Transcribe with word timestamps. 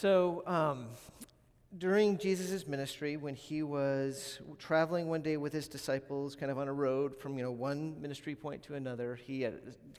So, 0.00 0.42
um, 0.46 0.86
during 1.76 2.16
Jesus' 2.16 2.66
ministry, 2.66 3.18
when 3.18 3.34
he 3.34 3.62
was 3.62 4.40
traveling 4.58 5.08
one 5.08 5.20
day 5.20 5.36
with 5.36 5.52
his 5.52 5.68
disciples, 5.68 6.34
kind 6.34 6.50
of 6.50 6.56
on 6.56 6.68
a 6.68 6.72
road 6.72 7.14
from 7.14 7.36
you 7.36 7.44
know 7.44 7.50
one 7.50 8.00
ministry 8.00 8.34
point 8.34 8.62
to 8.62 8.76
another, 8.76 9.14
he 9.14 9.46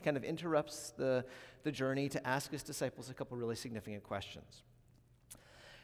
kind 0.02 0.16
of 0.16 0.24
interrupts 0.24 0.92
the, 0.96 1.24
the 1.62 1.70
journey 1.70 2.08
to 2.08 2.26
ask 2.26 2.50
his 2.50 2.64
disciples 2.64 3.10
a 3.10 3.14
couple 3.14 3.36
really 3.36 3.54
significant 3.54 4.02
questions. 4.02 4.64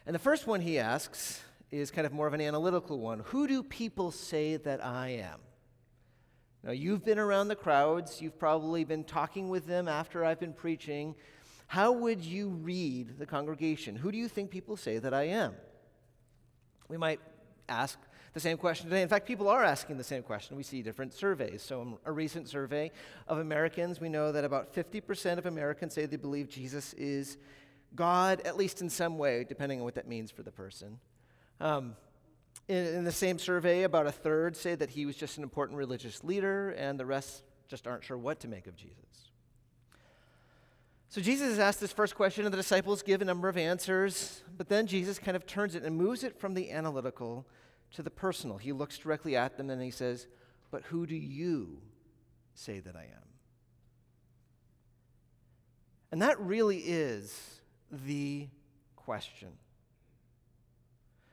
And 0.04 0.16
the 0.16 0.18
first 0.18 0.48
one 0.48 0.62
he 0.62 0.80
asks 0.80 1.40
is 1.70 1.92
kind 1.92 2.04
of 2.04 2.12
more 2.12 2.26
of 2.26 2.34
an 2.34 2.40
analytical 2.40 2.98
one 2.98 3.20
Who 3.26 3.46
do 3.46 3.62
people 3.62 4.10
say 4.10 4.56
that 4.56 4.84
I 4.84 5.10
am? 5.10 5.38
Now, 6.64 6.72
you've 6.72 7.04
been 7.04 7.20
around 7.20 7.46
the 7.46 7.54
crowds, 7.54 8.20
you've 8.20 8.36
probably 8.36 8.82
been 8.82 9.04
talking 9.04 9.48
with 9.48 9.68
them 9.68 9.86
after 9.86 10.24
I've 10.24 10.40
been 10.40 10.54
preaching. 10.54 11.14
How 11.68 11.92
would 11.92 12.22
you 12.22 12.48
read 12.48 13.18
the 13.18 13.26
congregation? 13.26 13.94
Who 13.94 14.10
do 14.10 14.16
you 14.16 14.26
think 14.26 14.50
people 14.50 14.76
say 14.76 14.98
that 14.98 15.12
I 15.12 15.24
am? 15.24 15.54
We 16.88 16.96
might 16.96 17.20
ask 17.68 17.98
the 18.32 18.40
same 18.40 18.56
question 18.56 18.88
today. 18.88 19.02
In 19.02 19.08
fact, 19.08 19.26
people 19.26 19.48
are 19.48 19.62
asking 19.62 19.98
the 19.98 20.04
same 20.04 20.22
question. 20.22 20.56
We 20.56 20.62
see 20.62 20.80
different 20.80 21.12
surveys. 21.12 21.62
So, 21.62 21.82
um, 21.82 21.98
a 22.06 22.12
recent 22.12 22.48
survey 22.48 22.90
of 23.26 23.38
Americans, 23.38 24.00
we 24.00 24.08
know 24.08 24.32
that 24.32 24.44
about 24.44 24.74
50% 24.74 25.36
of 25.36 25.44
Americans 25.44 25.92
say 25.92 26.06
they 26.06 26.16
believe 26.16 26.48
Jesus 26.48 26.94
is 26.94 27.36
God, 27.94 28.40
at 28.46 28.56
least 28.56 28.80
in 28.80 28.88
some 28.88 29.18
way, 29.18 29.44
depending 29.46 29.80
on 29.80 29.84
what 29.84 29.94
that 29.96 30.08
means 30.08 30.30
for 30.30 30.42
the 30.42 30.50
person. 30.50 30.98
Um, 31.60 31.96
in, 32.66 32.86
in 32.86 33.04
the 33.04 33.12
same 33.12 33.38
survey, 33.38 33.82
about 33.82 34.06
a 34.06 34.12
third 34.12 34.56
say 34.56 34.74
that 34.74 34.88
he 34.88 35.04
was 35.04 35.16
just 35.16 35.36
an 35.36 35.42
important 35.42 35.76
religious 35.76 36.24
leader, 36.24 36.70
and 36.70 36.98
the 36.98 37.06
rest 37.06 37.42
just 37.68 37.86
aren't 37.86 38.04
sure 38.04 38.16
what 38.16 38.40
to 38.40 38.48
make 38.48 38.66
of 38.66 38.74
Jesus. 38.74 39.27
So 41.10 41.22
Jesus 41.22 41.48
has 41.48 41.58
asked 41.58 41.80
this 41.80 41.92
first 41.92 42.14
question, 42.14 42.44
and 42.44 42.52
the 42.52 42.58
disciples 42.58 43.02
give 43.02 43.22
a 43.22 43.24
number 43.24 43.48
of 43.48 43.56
answers, 43.56 44.42
but 44.56 44.68
then 44.68 44.86
Jesus 44.86 45.18
kind 45.18 45.36
of 45.36 45.46
turns 45.46 45.74
it 45.74 45.82
and 45.82 45.96
moves 45.96 46.22
it 46.22 46.38
from 46.38 46.52
the 46.52 46.70
analytical 46.70 47.46
to 47.92 48.02
the 48.02 48.10
personal. 48.10 48.58
He 48.58 48.72
looks 48.72 48.98
directly 48.98 49.34
at 49.34 49.56
them 49.56 49.70
and 49.70 49.82
he 49.82 49.90
says, 49.90 50.26
But 50.70 50.82
who 50.84 51.06
do 51.06 51.16
you 51.16 51.80
say 52.54 52.80
that 52.80 52.94
I 52.94 53.04
am? 53.04 53.28
And 56.12 56.20
that 56.20 56.38
really 56.40 56.78
is 56.78 57.60
the 57.90 58.48
question. 58.96 59.52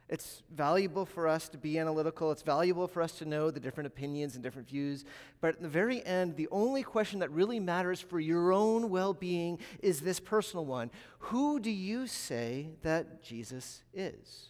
It's 0.07 0.43
valuable 0.53 1.05
for 1.05 1.27
us 1.27 1.49
to 1.49 1.57
be 1.57 1.79
analytical. 1.79 2.31
It's 2.31 2.43
valuable 2.43 2.87
for 2.87 3.01
us 3.01 3.13
to 3.13 3.25
know 3.25 3.49
the 3.49 3.59
different 3.59 3.87
opinions 3.87 4.35
and 4.35 4.43
different 4.43 4.67
views. 4.67 5.03
But 5.41 5.55
at 5.55 5.61
the 5.61 5.67
very 5.67 6.05
end, 6.05 6.35
the 6.35 6.47
only 6.51 6.83
question 6.83 7.19
that 7.19 7.31
really 7.31 7.59
matters 7.59 7.99
for 7.99 8.19
your 8.19 8.51
own 8.51 8.89
well 8.91 9.13
being 9.13 9.57
is 9.81 10.01
this 10.01 10.19
personal 10.19 10.65
one 10.65 10.91
Who 11.19 11.59
do 11.59 11.71
you 11.71 12.05
say 12.05 12.69
that 12.83 13.23
Jesus 13.23 13.81
is? 13.93 14.49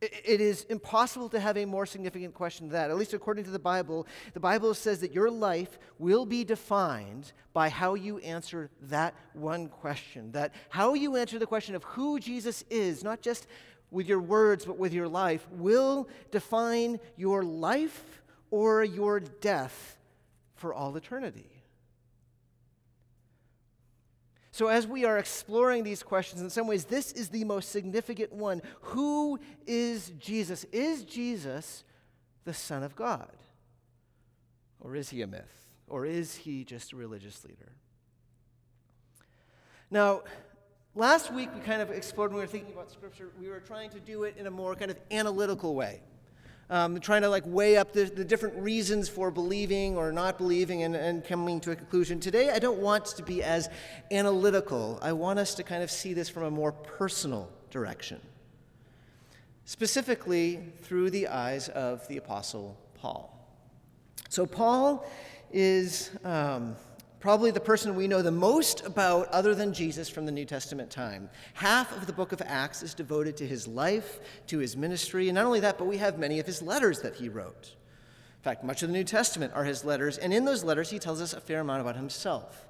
It 0.00 0.40
is 0.40 0.62
impossible 0.64 1.28
to 1.30 1.40
have 1.40 1.56
a 1.56 1.64
more 1.64 1.84
significant 1.84 2.32
question 2.32 2.68
than 2.68 2.74
that. 2.74 2.90
At 2.90 2.96
least 2.96 3.14
according 3.14 3.44
to 3.44 3.50
the 3.50 3.58
Bible, 3.58 4.06
the 4.32 4.38
Bible 4.38 4.72
says 4.74 5.00
that 5.00 5.12
your 5.12 5.28
life 5.28 5.76
will 5.98 6.24
be 6.24 6.44
defined 6.44 7.32
by 7.52 7.68
how 7.68 7.94
you 7.94 8.18
answer 8.18 8.70
that 8.82 9.14
one 9.32 9.66
question. 9.68 10.30
That 10.32 10.54
how 10.68 10.94
you 10.94 11.16
answer 11.16 11.40
the 11.40 11.46
question 11.46 11.74
of 11.74 11.82
who 11.82 12.20
Jesus 12.20 12.64
is, 12.70 13.02
not 13.02 13.22
just 13.22 13.48
with 13.90 14.06
your 14.06 14.20
words, 14.20 14.64
but 14.64 14.78
with 14.78 14.92
your 14.92 15.08
life, 15.08 15.44
will 15.50 16.08
define 16.30 17.00
your 17.16 17.42
life 17.42 18.22
or 18.52 18.84
your 18.84 19.18
death 19.18 19.96
for 20.54 20.72
all 20.72 20.96
eternity. 20.96 21.57
So, 24.58 24.66
as 24.66 24.88
we 24.88 25.04
are 25.04 25.18
exploring 25.18 25.84
these 25.84 26.02
questions, 26.02 26.42
in 26.42 26.50
some 26.50 26.66
ways, 26.66 26.84
this 26.84 27.12
is 27.12 27.28
the 27.28 27.44
most 27.44 27.70
significant 27.70 28.32
one. 28.32 28.60
Who 28.80 29.38
is 29.68 30.10
Jesus? 30.18 30.64
Is 30.72 31.04
Jesus 31.04 31.84
the 32.44 32.52
Son 32.52 32.82
of 32.82 32.96
God? 32.96 33.30
Or 34.80 34.96
is 34.96 35.10
he 35.10 35.22
a 35.22 35.28
myth? 35.28 35.68
Or 35.86 36.04
is 36.04 36.34
he 36.34 36.64
just 36.64 36.92
a 36.92 36.96
religious 36.96 37.44
leader? 37.44 37.70
Now, 39.92 40.22
last 40.96 41.32
week 41.32 41.50
we 41.54 41.60
kind 41.60 41.80
of 41.80 41.92
explored 41.92 42.32
when 42.32 42.38
we 42.38 42.42
were 42.42 42.48
thinking 42.48 42.72
about 42.72 42.90
Scripture, 42.90 43.30
we 43.38 43.46
were 43.46 43.60
trying 43.60 43.90
to 43.90 44.00
do 44.00 44.24
it 44.24 44.34
in 44.36 44.48
a 44.48 44.50
more 44.50 44.74
kind 44.74 44.90
of 44.90 44.98
analytical 45.12 45.76
way 45.76 46.00
um, 46.70 47.00
trying 47.00 47.22
to 47.22 47.28
like 47.28 47.44
weigh 47.46 47.76
up 47.76 47.92
the, 47.92 48.04
the, 48.04 48.24
different 48.24 48.56
reasons 48.56 49.08
for 49.08 49.30
believing 49.30 49.96
or 49.96 50.12
not 50.12 50.36
believing 50.36 50.82
and, 50.82 50.94
and 50.94 51.24
coming 51.24 51.60
to 51.60 51.70
a 51.70 51.76
conclusion. 51.76 52.20
Today, 52.20 52.50
I 52.50 52.58
don't 52.58 52.78
want 52.78 53.06
to 53.06 53.22
be 53.22 53.42
as 53.42 53.68
analytical. 54.10 54.98
I 55.00 55.12
want 55.12 55.38
us 55.38 55.54
to 55.54 55.62
kind 55.62 55.82
of 55.82 55.90
see 55.90 56.12
this 56.12 56.28
from 56.28 56.42
a 56.44 56.50
more 56.50 56.72
personal 56.72 57.48
direction, 57.70 58.20
specifically 59.64 60.60
through 60.82 61.10
the 61.10 61.28
eyes 61.28 61.68
of 61.70 62.06
the 62.08 62.18
Apostle 62.18 62.76
Paul. 62.94 63.34
So, 64.28 64.44
Paul 64.44 65.06
is. 65.52 66.10
Um, 66.24 66.76
probably 67.20 67.50
the 67.50 67.60
person 67.60 67.94
we 67.96 68.08
know 68.08 68.22
the 68.22 68.30
most 68.30 68.86
about 68.86 69.28
other 69.28 69.54
than 69.54 69.72
Jesus 69.72 70.08
from 70.08 70.24
the 70.24 70.32
New 70.32 70.44
Testament 70.44 70.90
time. 70.90 71.28
Half 71.54 71.96
of 71.96 72.06
the 72.06 72.12
book 72.12 72.32
of 72.32 72.40
Acts 72.44 72.82
is 72.82 72.94
devoted 72.94 73.36
to 73.38 73.46
his 73.46 73.66
life, 73.66 74.20
to 74.46 74.58
his 74.58 74.76
ministry, 74.76 75.28
and 75.28 75.34
not 75.34 75.44
only 75.44 75.60
that, 75.60 75.78
but 75.78 75.86
we 75.86 75.98
have 75.98 76.18
many 76.18 76.38
of 76.38 76.46
his 76.46 76.62
letters 76.62 77.00
that 77.00 77.16
he 77.16 77.28
wrote. 77.28 77.74
In 78.38 78.42
fact, 78.42 78.62
much 78.62 78.82
of 78.82 78.88
the 78.88 78.92
New 78.92 79.04
Testament 79.04 79.52
are 79.54 79.64
his 79.64 79.84
letters, 79.84 80.16
and 80.16 80.32
in 80.32 80.44
those 80.44 80.62
letters 80.62 80.90
he 80.90 81.00
tells 81.00 81.20
us 81.20 81.32
a 81.32 81.40
fair 81.40 81.60
amount 81.60 81.80
about 81.80 81.96
himself. 81.96 82.66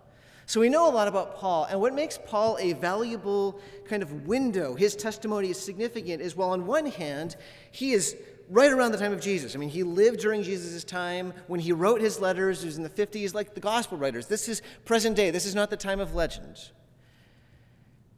So 0.47 0.61
we 0.61 0.71
know 0.71 0.89
a 0.89 0.91
lot 0.91 1.09
about 1.09 1.37
Paul, 1.37 1.65
and 1.65 1.79
what 1.79 1.93
makes 1.93 2.19
Paul 2.25 2.57
a 2.59 2.73
valuable 2.73 3.61
kind 3.85 4.03
of 4.03 4.27
window, 4.27 4.75
his 4.75 4.97
testimony 4.97 5.51
is 5.51 5.61
significant, 5.61 6.23
is 6.23 6.35
while 6.35 6.51
on 6.51 6.67
one 6.67 6.87
hand, 6.87 7.37
he 7.71 7.93
is 7.93 8.17
right 8.51 8.73
around 8.73 8.93
the 8.93 8.99
time 8.99 9.13
of 9.13 9.21
Jesus. 9.21 9.55
I 9.55 9.59
mean, 9.59 9.69
he 9.69 9.83
lived 9.83 10.21
during 10.21 10.43
Jesus' 10.43 10.85
time. 10.85 11.33
When 11.47 11.61
he 11.61 11.73
wrote 11.73 12.01
his 12.01 12.21
letters, 12.21 12.63
it 12.63 12.67
was 12.67 12.77
in 12.77 12.83
the 12.83 12.91
50s, 12.91 13.35
like 13.35 13.55
the 13.55 13.61
gospel 13.61 13.99
writers. 13.99 14.27
This 14.27 14.49
is 14.49 14.63
present 14.85 15.17
day, 15.17 15.31
this 15.31 15.47
is 15.47 15.55
not 15.55 15.71
the 15.71 15.77
time 15.77 16.01
of 16.01 16.15
legends. 16.15 16.73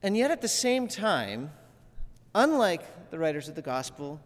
And 0.02 0.16
yet, 0.16 0.30
at 0.30 0.40
the 0.40 0.48
same 0.48 0.88
time, 0.88 1.50
unlike 2.34 3.10
the 3.10 3.19
writers 3.19 3.48
of 3.48 3.54
the 3.54 3.62
gospel, 3.62 4.20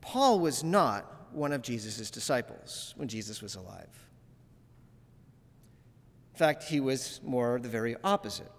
Paul 0.00 0.40
was 0.40 0.64
not 0.64 1.32
one 1.32 1.52
of 1.52 1.62
Jesus' 1.62 2.10
disciples 2.10 2.94
when 2.96 3.08
Jesus 3.08 3.42
was 3.42 3.54
alive. 3.54 3.88
In 6.32 6.38
fact, 6.38 6.64
he 6.64 6.80
was 6.80 7.20
more 7.24 7.58
the 7.58 7.68
very 7.68 7.96
opposite. 8.02 8.50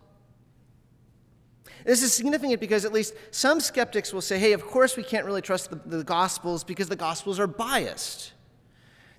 This 1.88 2.04
is 2.04 2.14
significant 2.14 2.60
because 2.60 2.84
at 2.84 2.92
least 2.92 3.14
some 3.32 3.62
skeptics 3.62 4.12
will 4.12 4.20
say, 4.20 4.38
hey, 4.38 4.52
of 4.52 4.68
course 4.68 4.98
we 4.98 5.04
can't 5.04 5.26
really 5.26 5.42
trust 5.42 5.70
the, 5.70 5.78
the 5.86 6.04
Gospels 6.04 6.66
because 6.66 6.90
the 6.90 6.98
Gospels 6.98 7.40
are 7.40 7.48
biased. 7.48 8.34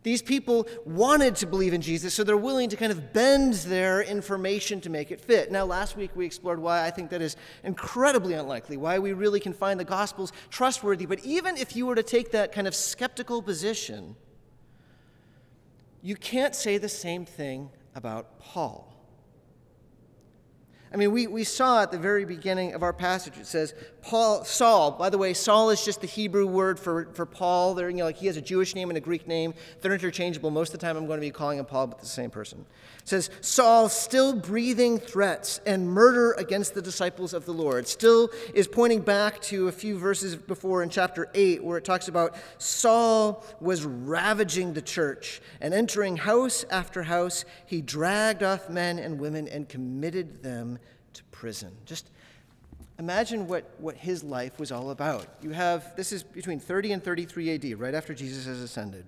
These 0.03 0.21
people 0.21 0.69
wanted 0.85 1.35
to 1.37 1.47
believe 1.47 1.73
in 1.73 1.81
Jesus, 1.81 2.13
so 2.13 2.25
they're 2.25 2.37
willing 2.37 2.69
to 2.69 2.77
kind 2.77 2.93
of 2.93 3.15
bend 3.15 3.55
their 3.55 4.03
information 4.03 4.83
to 4.83 4.91
make 4.91 5.11
it 5.11 5.19
fit. 5.19 5.51
Now, 5.51 5.65
last 5.65 5.97
week 5.97 6.11
we 6.15 6.27
explored 6.27 6.61
why 6.61 6.85
I 6.85 6.91
think 6.91 7.09
that 7.09 7.23
is 7.23 7.37
incredibly 7.65 8.35
unlikely, 8.35 8.77
why 8.77 8.99
we 8.99 9.15
really 9.15 9.41
can 9.41 9.55
find 9.55 9.81
the 9.81 9.85
Gospels 9.85 10.35
trustworthy. 10.51 11.07
But 11.07 11.25
even 11.25 11.57
if 11.57 11.75
you 11.75 11.87
were 11.87 11.95
to 11.95 12.03
take 12.03 12.33
that 12.33 12.53
kind 12.53 12.69
of 12.69 12.75
skeptical 12.75 13.41
position, 13.41 14.15
you 16.03 16.17
can't 16.17 16.55
say 16.55 16.77
the 16.77 16.91
same 16.91 17.25
thing 17.25 17.71
about 17.95 18.39
Paul. 18.39 18.88
I 20.93 20.97
mean, 20.97 21.13
we, 21.13 21.27
we 21.27 21.45
saw 21.45 21.83
at 21.83 21.91
the 21.91 21.99
very 21.99 22.25
beginning 22.25 22.73
of 22.73 22.83
our 22.83 22.95
passage, 22.95 23.37
it 23.37 23.47
says, 23.47 23.75
Paul, 24.01 24.45
Saul, 24.45 24.93
by 24.93 25.11
the 25.11 25.19
way, 25.19 25.35
Saul 25.35 25.69
is 25.69 25.85
just 25.85 26.01
the 26.01 26.07
Hebrew 26.07 26.47
word 26.47 26.81
for, 26.81 27.11
for 27.13 27.27
Paul. 27.27 27.75
There, 27.75 27.91
you 27.91 27.99
know, 27.99 28.05
like 28.05 28.17
he 28.17 28.27
has 28.27 28.39
a 28.39 28.43
Jewish 28.43 28.75
name 28.75 28.89
and 28.89 28.97
a 28.97 29.01
Greek 29.01 29.29
name. 29.29 29.53
They're 29.83 29.93
interchangeable. 29.93 30.51
Most 30.51 30.73
of 30.73 30.81
the 30.81 30.87
time 30.87 30.97
I'm 30.97 31.07
going 31.07 31.19
to 31.19 31.27
be 31.27 31.31
calling 31.31 31.59
him 31.59 31.67
Paul, 31.67 31.89
but 31.89 32.01
the 32.01 32.07
same 32.07 32.31
person. 32.31 32.65
It 33.01 33.09
says, 33.09 33.29
Saul 33.43 33.91
still 33.91 34.35
breathing 34.35 34.99
threats 34.99 35.61
and 35.67 35.87
murder 35.87 36.33
against 36.33 36.73
the 36.73 36.81
disciples 36.81 37.35
of 37.35 37.45
the 37.45 37.53
Lord. 37.53 37.87
Still 37.87 38.31
is 38.55 38.67
pointing 38.67 39.03
back 39.03 39.43
to 39.43 39.69
a 39.69 39.73
few 39.73 39.99
verses 39.99 40.37
before 40.37 40.83
in 40.83 40.89
chapter 40.89 41.29
8, 41.35 41.63
where 41.63 41.77
it 41.77 41.85
talks 41.85 42.09
about 42.09 42.35
Saul 42.57 43.45
was 43.61 43.85
ravaging 43.85 44.73
the 44.73 44.83
church 44.83 45.43
and 45.61 45.75
entering 45.75 46.17
house 46.17 46.65
after 46.71 47.03
house. 47.03 47.45
He 47.67 47.83
dragged 47.83 48.43
off 48.43 48.71
men 48.71 48.99
and 48.99 49.21
women 49.21 49.49
and 49.49 49.69
committed 49.69 50.43
them 50.43 50.78
prison. 51.39 51.71
Just 51.87 52.11
imagine 52.99 53.47
what, 53.47 53.71
what 53.79 53.97
his 53.97 54.25
life 54.25 54.59
was 54.59 54.73
all 54.73 54.91
about. 54.91 55.25
You 55.41 55.51
have, 55.51 55.95
this 55.95 56.13
is 56.13 56.25
between 56.25 56.59
30 56.59 56.93
and 56.93 57.05
33 57.05 57.55
AD, 57.55 57.79
right 57.79 57.95
after 57.95 58.13
Jesus 58.13 58.47
has 58.47 58.61
ascended. 58.61 59.05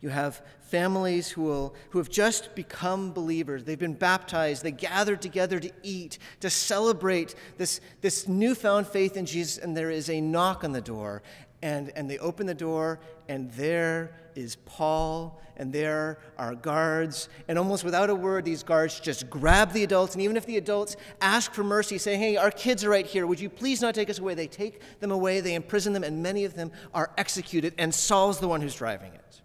You 0.00 0.10
have 0.10 0.40
families 0.60 1.28
who, 1.28 1.42
will, 1.42 1.74
who 1.90 1.98
have 1.98 2.08
just 2.08 2.54
become 2.54 3.12
believers. 3.12 3.64
They've 3.64 3.76
been 3.76 3.94
baptized. 3.94 4.62
They 4.62 4.70
gather 4.70 5.16
together 5.16 5.58
to 5.58 5.72
eat, 5.82 6.18
to 6.38 6.48
celebrate 6.48 7.34
this, 7.56 7.80
this 8.00 8.28
newfound 8.28 8.86
faith 8.86 9.16
in 9.16 9.26
Jesus, 9.26 9.58
and 9.58 9.76
there 9.76 9.90
is 9.90 10.08
a 10.08 10.20
knock 10.20 10.62
on 10.62 10.70
the 10.70 10.80
door. 10.80 11.24
And, 11.60 11.90
and 11.96 12.08
they 12.08 12.18
open 12.18 12.46
the 12.46 12.54
door, 12.54 13.00
and 13.28 13.50
there 13.52 14.14
is 14.36 14.56
Paul, 14.64 15.40
and 15.56 15.72
there 15.72 16.18
are 16.38 16.54
guards. 16.54 17.28
And 17.48 17.58
almost 17.58 17.82
without 17.82 18.10
a 18.10 18.14
word, 18.14 18.44
these 18.44 18.62
guards 18.62 19.00
just 19.00 19.28
grab 19.28 19.72
the 19.72 19.82
adults. 19.82 20.14
And 20.14 20.22
even 20.22 20.36
if 20.36 20.46
the 20.46 20.56
adults 20.56 20.96
ask 21.20 21.52
for 21.52 21.64
mercy, 21.64 21.98
say, 21.98 22.16
Hey, 22.16 22.36
our 22.36 22.52
kids 22.52 22.84
are 22.84 22.90
right 22.90 23.06
here. 23.06 23.26
Would 23.26 23.40
you 23.40 23.50
please 23.50 23.80
not 23.80 23.94
take 23.94 24.08
us 24.08 24.20
away? 24.20 24.34
They 24.34 24.46
take 24.46 24.80
them 25.00 25.10
away, 25.10 25.40
they 25.40 25.54
imprison 25.54 25.92
them, 25.92 26.04
and 26.04 26.22
many 26.22 26.44
of 26.44 26.54
them 26.54 26.70
are 26.94 27.10
executed, 27.18 27.74
and 27.76 27.92
Saul's 27.92 28.38
the 28.38 28.48
one 28.48 28.60
who's 28.60 28.76
driving 28.76 29.12
it. 29.12 29.40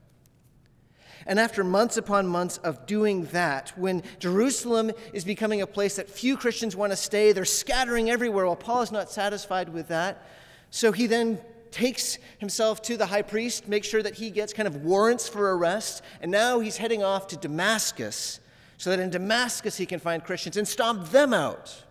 And 1.26 1.40
after 1.40 1.64
months 1.64 1.98
upon 1.98 2.28
months 2.28 2.58
of 2.58 2.86
doing 2.86 3.26
that, 3.28 3.72
when 3.78 4.04
Jerusalem 4.20 4.92
is 5.14 5.24
becoming 5.24 5.62
a 5.62 5.68
place 5.68 5.96
that 5.96 6.10
few 6.10 6.36
Christians 6.36 6.76
want 6.76 6.92
to 6.92 6.98
stay, 6.98 7.32
they're 7.32 7.46
scattering 7.46 8.10
everywhere. 8.10 8.46
Well, 8.46 8.56
Paul 8.56 8.82
is 8.82 8.92
not 8.92 9.10
satisfied 9.10 9.70
with 9.70 9.88
that. 9.88 10.28
So 10.70 10.92
he 10.92 11.08
then 11.08 11.40
takes 11.74 12.18
himself 12.38 12.82
to 12.84 12.96
the 12.96 13.08
high 13.08 13.22
priest, 13.22 13.68
makes 13.68 13.88
sure 13.88 14.02
that 14.02 14.16
he 14.16 14.30
gets 14.30 14.54
kind 14.54 14.68
of 14.68 14.78
warrants 14.78 15.28
for 15.28 15.58
arrest, 15.58 16.04
and 16.22 16.32
now 16.32 16.60
he's 16.60 16.78
heading 16.78 17.04
off 17.04 17.28
to 17.28 17.38
Damascus 17.38 18.40
so 18.78 18.90
that 18.90 19.00
in 19.00 19.10
Damascus 19.10 19.78
he 19.78 19.86
can 19.86 20.00
find 20.00 20.24
Christians 20.24 20.58
and 20.58 20.68
stomp 20.68 21.10
them 21.10 21.34
out. 21.34 21.84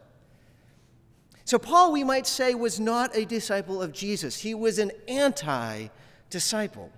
So, 1.45 1.59
Paul, 1.59 1.93
we 1.93 2.05
might 2.05 2.27
say, 2.27 2.55
was 2.55 2.79
not 2.79 3.17
a 3.17 3.25
disciple 3.25 3.83
of 3.83 3.93
Jesus. 3.93 4.39
He 4.39 4.55
was 4.55 4.79
an 4.79 4.93
anti 5.09 5.89
disciple. 6.31 6.91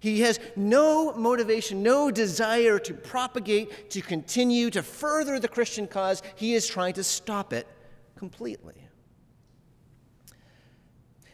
He 0.00 0.22
has 0.22 0.40
no 0.56 1.12
motivation, 1.12 1.82
no 1.82 2.10
desire 2.10 2.80
to 2.80 2.92
propagate, 2.92 3.90
to 3.90 4.02
continue, 4.02 4.68
to 4.70 4.82
further 4.82 5.38
the 5.38 5.46
Christian 5.46 5.86
cause. 5.86 6.22
He 6.34 6.54
is 6.54 6.66
trying 6.66 6.94
to 6.94 7.04
stop 7.04 7.52
it 7.52 7.68
completely. 8.16 8.81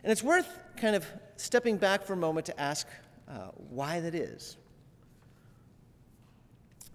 And 0.03 0.13
it's 0.13 0.23
worth 0.23 0.59
kind 0.77 0.95
of 0.95 1.07
stepping 1.37 1.77
back 1.77 2.05
for 2.05 2.13
a 2.13 2.17
moment 2.17 2.47
to 2.47 2.61
ask 2.61 2.87
uh, 3.29 3.49
why 3.71 4.01
that 4.01 4.15
is. 4.15 4.57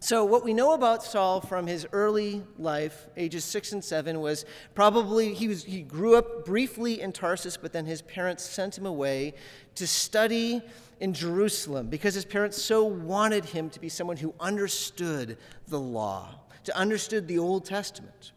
So, 0.03 0.25
what 0.25 0.43
we 0.43 0.53
know 0.53 0.73
about 0.73 1.01
Saul 1.01 1.39
from 1.39 1.65
his 1.65 1.87
early 1.93 2.43
life, 2.57 3.07
ages 3.15 3.45
six 3.45 3.71
and 3.71 3.81
seven, 3.81 4.19
was 4.19 4.43
probably 4.75 5.33
he, 5.33 5.47
was, 5.47 5.63
he 5.63 5.81
grew 5.81 6.17
up 6.17 6.43
briefly 6.43 6.99
in 6.99 7.13
Tarsus, 7.13 7.55
but 7.55 7.71
then 7.71 7.85
his 7.85 8.01
parents 8.01 8.43
sent 8.43 8.77
him 8.77 8.85
away 8.85 9.33
to 9.75 9.87
study 9.87 10.61
in 10.99 11.13
Jerusalem 11.13 11.87
because 11.87 12.13
his 12.15 12.25
parents 12.25 12.61
so 12.61 12.83
wanted 12.83 13.45
him 13.45 13.69
to 13.69 13.79
be 13.79 13.87
someone 13.87 14.17
who 14.17 14.33
understood 14.41 15.37
the 15.69 15.79
law, 15.79 16.35
to 16.65 16.77
understood 16.77 17.29
the 17.29 17.39
Old 17.39 17.63
Testament. 17.63 18.33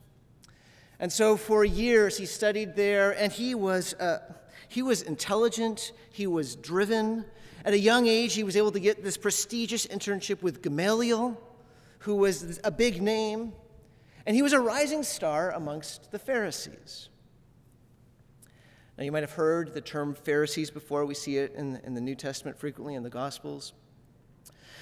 And 1.01 1.13
so, 1.13 1.37
for 1.37 1.65
years, 1.65 2.17
he 2.17 2.27
studied 2.27 2.77
there, 2.77 3.11
and 3.11 3.33
he 3.33 3.57
was. 3.57 3.93
Uh, 3.95 4.21
he 4.77 4.83
was 4.83 5.01
intelligent, 5.01 5.93
he 6.11 6.27
was 6.27 6.55
driven. 6.55 7.25
At 7.65 7.73
a 7.73 7.79
young 7.79 8.07
age, 8.07 8.35
he 8.35 8.45
was 8.45 8.59
able 8.59 8.73
to 8.73 8.79
get 8.79 9.03
this 9.03 9.17
prestigious 9.17 9.87
internship 9.87 10.43
with 10.43 10.61
Gamaliel, 10.61 11.41
who 12.01 12.17
was 12.17 12.61
a 12.63 12.71
big 12.71 13.01
name, 13.01 13.55
and 14.27 14.37
he 14.37 14.43
was 14.43 14.53
a 14.53 14.61
rising 14.61 15.03
star 15.03 15.51
amongst 15.51 16.13
the 16.13 16.19
Pharisees. 16.19 17.09
Now, 18.99 19.05
you 19.05 19.13
might 19.13 19.23
have 19.23 19.33
heard 19.33 19.73
the 19.73 19.81
term 19.81 20.15
Pharisees 20.15 20.71
before. 20.71 21.07
We 21.07 21.15
see 21.15 21.39
it 21.39 21.55
in, 21.55 21.81
in 21.83 21.95
the 21.95 22.03
New 22.03 22.15
Testament 22.15 22.59
frequently 22.59 22.97
in 22.97 23.03
the 23.03 23.09
Gospels. 23.09 23.73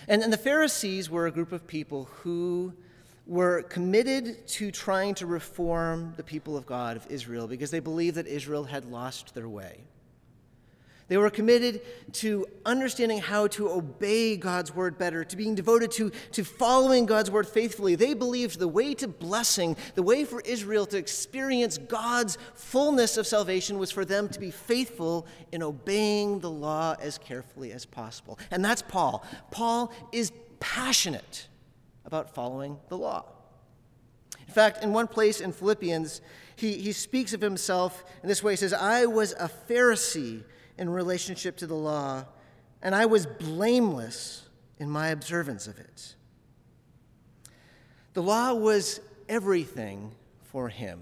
And, 0.08 0.24
and 0.24 0.32
the 0.32 0.36
Pharisees 0.36 1.08
were 1.08 1.28
a 1.28 1.30
group 1.30 1.52
of 1.52 1.68
people 1.68 2.08
who 2.22 2.74
were 3.26 3.62
committed 3.62 4.46
to 4.46 4.70
trying 4.70 5.14
to 5.14 5.26
reform 5.26 6.12
the 6.16 6.22
people 6.22 6.56
of 6.56 6.66
God 6.66 6.96
of 6.96 7.06
Israel 7.10 7.46
because 7.46 7.70
they 7.70 7.80
believed 7.80 8.16
that 8.16 8.26
Israel 8.26 8.64
had 8.64 8.84
lost 8.84 9.34
their 9.34 9.48
way. 9.48 9.80
They 11.06 11.18
were 11.18 11.28
committed 11.28 11.82
to 12.14 12.46
understanding 12.64 13.18
how 13.18 13.46
to 13.48 13.70
obey 13.70 14.36
God's 14.36 14.74
word 14.74 14.96
better, 14.96 15.22
to 15.22 15.36
being 15.36 15.54
devoted 15.54 15.90
to, 15.92 16.10
to 16.32 16.44
following 16.44 17.04
God's 17.04 17.30
word 17.30 17.46
faithfully. 17.46 17.94
They 17.94 18.14
believed 18.14 18.58
the 18.58 18.68
way 18.68 18.94
to 18.94 19.08
blessing, 19.08 19.76
the 19.94 20.02
way 20.02 20.24
for 20.24 20.40
Israel 20.40 20.86
to 20.86 20.96
experience 20.96 21.76
God's 21.76 22.38
fullness 22.54 23.18
of 23.18 23.26
salvation 23.26 23.78
was 23.78 23.90
for 23.90 24.06
them 24.06 24.30
to 24.30 24.40
be 24.40 24.50
faithful 24.50 25.26
in 25.52 25.62
obeying 25.62 26.40
the 26.40 26.50
law 26.50 26.96
as 26.98 27.18
carefully 27.18 27.72
as 27.72 27.84
possible. 27.84 28.38
And 28.50 28.64
that's 28.64 28.82
Paul. 28.82 29.24
Paul 29.50 29.92
is 30.10 30.32
passionate 30.58 31.48
about 32.04 32.34
following 32.34 32.78
the 32.88 32.98
law. 32.98 33.24
In 34.46 34.52
fact, 34.52 34.82
in 34.82 34.92
one 34.92 35.08
place 35.08 35.40
in 35.40 35.52
Philippians, 35.52 36.20
he, 36.56 36.74
he 36.74 36.92
speaks 36.92 37.32
of 37.32 37.40
himself 37.40 38.04
in 38.22 38.28
this 38.28 38.42
way. 38.42 38.52
He 38.52 38.56
says, 38.56 38.72
I 38.72 39.06
was 39.06 39.32
a 39.32 39.50
Pharisee 39.68 40.44
in 40.78 40.90
relationship 40.90 41.56
to 41.58 41.66
the 41.66 41.74
law, 41.74 42.24
and 42.82 42.94
I 42.94 43.06
was 43.06 43.26
blameless 43.26 44.48
in 44.78 44.90
my 44.90 45.08
observance 45.08 45.66
of 45.66 45.78
it. 45.78 46.14
The 48.12 48.22
law 48.22 48.54
was 48.54 49.00
everything 49.28 50.12
for 50.42 50.68
him 50.68 51.00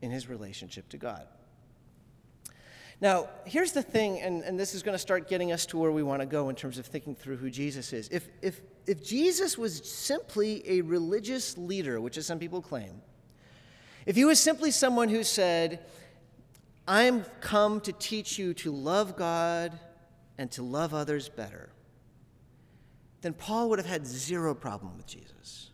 in 0.00 0.10
his 0.10 0.28
relationship 0.28 0.88
to 0.90 0.96
God. 0.96 1.26
Now, 3.00 3.28
here's 3.44 3.72
the 3.72 3.82
thing, 3.82 4.20
and, 4.20 4.44
and 4.44 4.58
this 4.58 4.74
is 4.74 4.82
going 4.82 4.94
to 4.94 4.98
start 4.98 5.28
getting 5.28 5.50
us 5.50 5.66
to 5.66 5.76
where 5.76 5.90
we 5.90 6.04
want 6.04 6.20
to 6.20 6.26
go 6.26 6.48
in 6.48 6.54
terms 6.54 6.78
of 6.78 6.86
thinking 6.86 7.16
through 7.16 7.36
who 7.36 7.50
Jesus 7.50 7.92
is. 7.92 8.08
If, 8.08 8.28
if, 8.40 8.62
if 8.86 9.04
Jesus 9.04 9.56
was 9.56 9.78
simply 9.88 10.62
a 10.68 10.80
religious 10.80 11.56
leader, 11.56 12.00
which 12.00 12.16
is 12.16 12.26
some 12.26 12.38
people 12.38 12.60
claim, 12.60 13.00
if 14.06 14.16
he 14.16 14.24
was 14.24 14.40
simply 14.40 14.70
someone 14.70 15.08
who 15.08 15.22
said, 15.22 15.80
I'm 16.88 17.24
come 17.40 17.80
to 17.82 17.92
teach 17.92 18.38
you 18.38 18.54
to 18.54 18.72
love 18.72 19.16
God 19.16 19.78
and 20.38 20.50
to 20.52 20.62
love 20.62 20.92
others 20.92 21.28
better, 21.28 21.70
then 23.20 23.32
Paul 23.32 23.70
would 23.70 23.78
have 23.78 23.86
had 23.86 24.06
zero 24.06 24.54
problem 24.54 24.96
with 24.96 25.06
Jesus. 25.06 25.70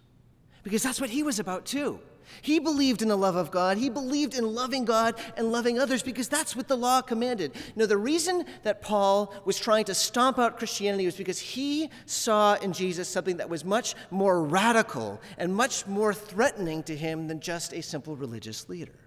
Because 0.62 0.82
that's 0.82 1.00
what 1.00 1.08
he 1.08 1.22
was 1.22 1.38
about 1.38 1.64
too. 1.64 1.98
He 2.42 2.58
believed 2.58 3.02
in 3.02 3.08
the 3.08 3.16
love 3.16 3.36
of 3.36 3.50
God. 3.50 3.78
He 3.78 3.88
believed 3.88 4.34
in 4.34 4.54
loving 4.54 4.84
God 4.84 5.14
and 5.36 5.52
loving 5.52 5.78
others 5.78 6.02
because 6.02 6.28
that's 6.28 6.54
what 6.54 6.68
the 6.68 6.76
law 6.76 7.00
commanded. 7.00 7.52
Now, 7.76 7.86
the 7.86 7.96
reason 7.96 8.44
that 8.62 8.82
Paul 8.82 9.34
was 9.44 9.58
trying 9.58 9.84
to 9.86 9.94
stomp 9.94 10.38
out 10.38 10.58
Christianity 10.58 11.04
was 11.06 11.16
because 11.16 11.38
he 11.38 11.90
saw 12.06 12.54
in 12.54 12.72
Jesus 12.72 13.08
something 13.08 13.38
that 13.38 13.48
was 13.48 13.64
much 13.64 13.94
more 14.10 14.42
radical 14.42 15.20
and 15.36 15.54
much 15.54 15.86
more 15.86 16.14
threatening 16.14 16.82
to 16.84 16.96
him 16.96 17.28
than 17.28 17.40
just 17.40 17.72
a 17.72 17.82
simple 17.82 18.16
religious 18.16 18.68
leader. 18.68 18.98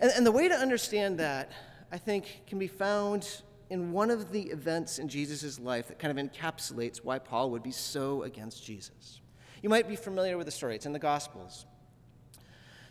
And, 0.00 0.10
and 0.14 0.26
the 0.26 0.32
way 0.32 0.48
to 0.48 0.54
understand 0.54 1.18
that, 1.18 1.52
I 1.90 1.98
think, 1.98 2.42
can 2.46 2.58
be 2.58 2.68
found 2.68 3.42
in 3.70 3.92
one 3.92 4.10
of 4.10 4.30
the 4.30 4.42
events 4.42 4.98
in 4.98 5.08
Jesus' 5.08 5.58
life 5.58 5.88
that 5.88 5.98
kind 5.98 6.16
of 6.16 6.24
encapsulates 6.24 6.98
why 6.98 7.18
Paul 7.18 7.50
would 7.50 7.62
be 7.62 7.72
so 7.72 8.22
against 8.22 8.64
Jesus. 8.64 9.20
You 9.66 9.70
might 9.70 9.88
be 9.88 9.96
familiar 9.96 10.36
with 10.36 10.46
the 10.46 10.52
story, 10.52 10.76
it's 10.76 10.86
in 10.86 10.92
the 10.92 11.00
Gospels. 11.00 11.66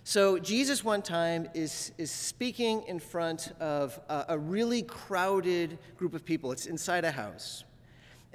So, 0.04 0.38
Jesus 0.38 0.84
one 0.84 1.02
time 1.02 1.48
is, 1.54 1.94
is 1.98 2.12
speaking 2.12 2.84
in 2.86 3.00
front 3.00 3.54
of 3.62 3.98
a, 4.10 4.26
a 4.28 4.38
really 4.38 4.82
crowded 4.82 5.80
group 5.96 6.14
of 6.14 6.26
people. 6.26 6.52
It's 6.52 6.66
inside 6.66 7.06
a 7.06 7.12
house. 7.12 7.64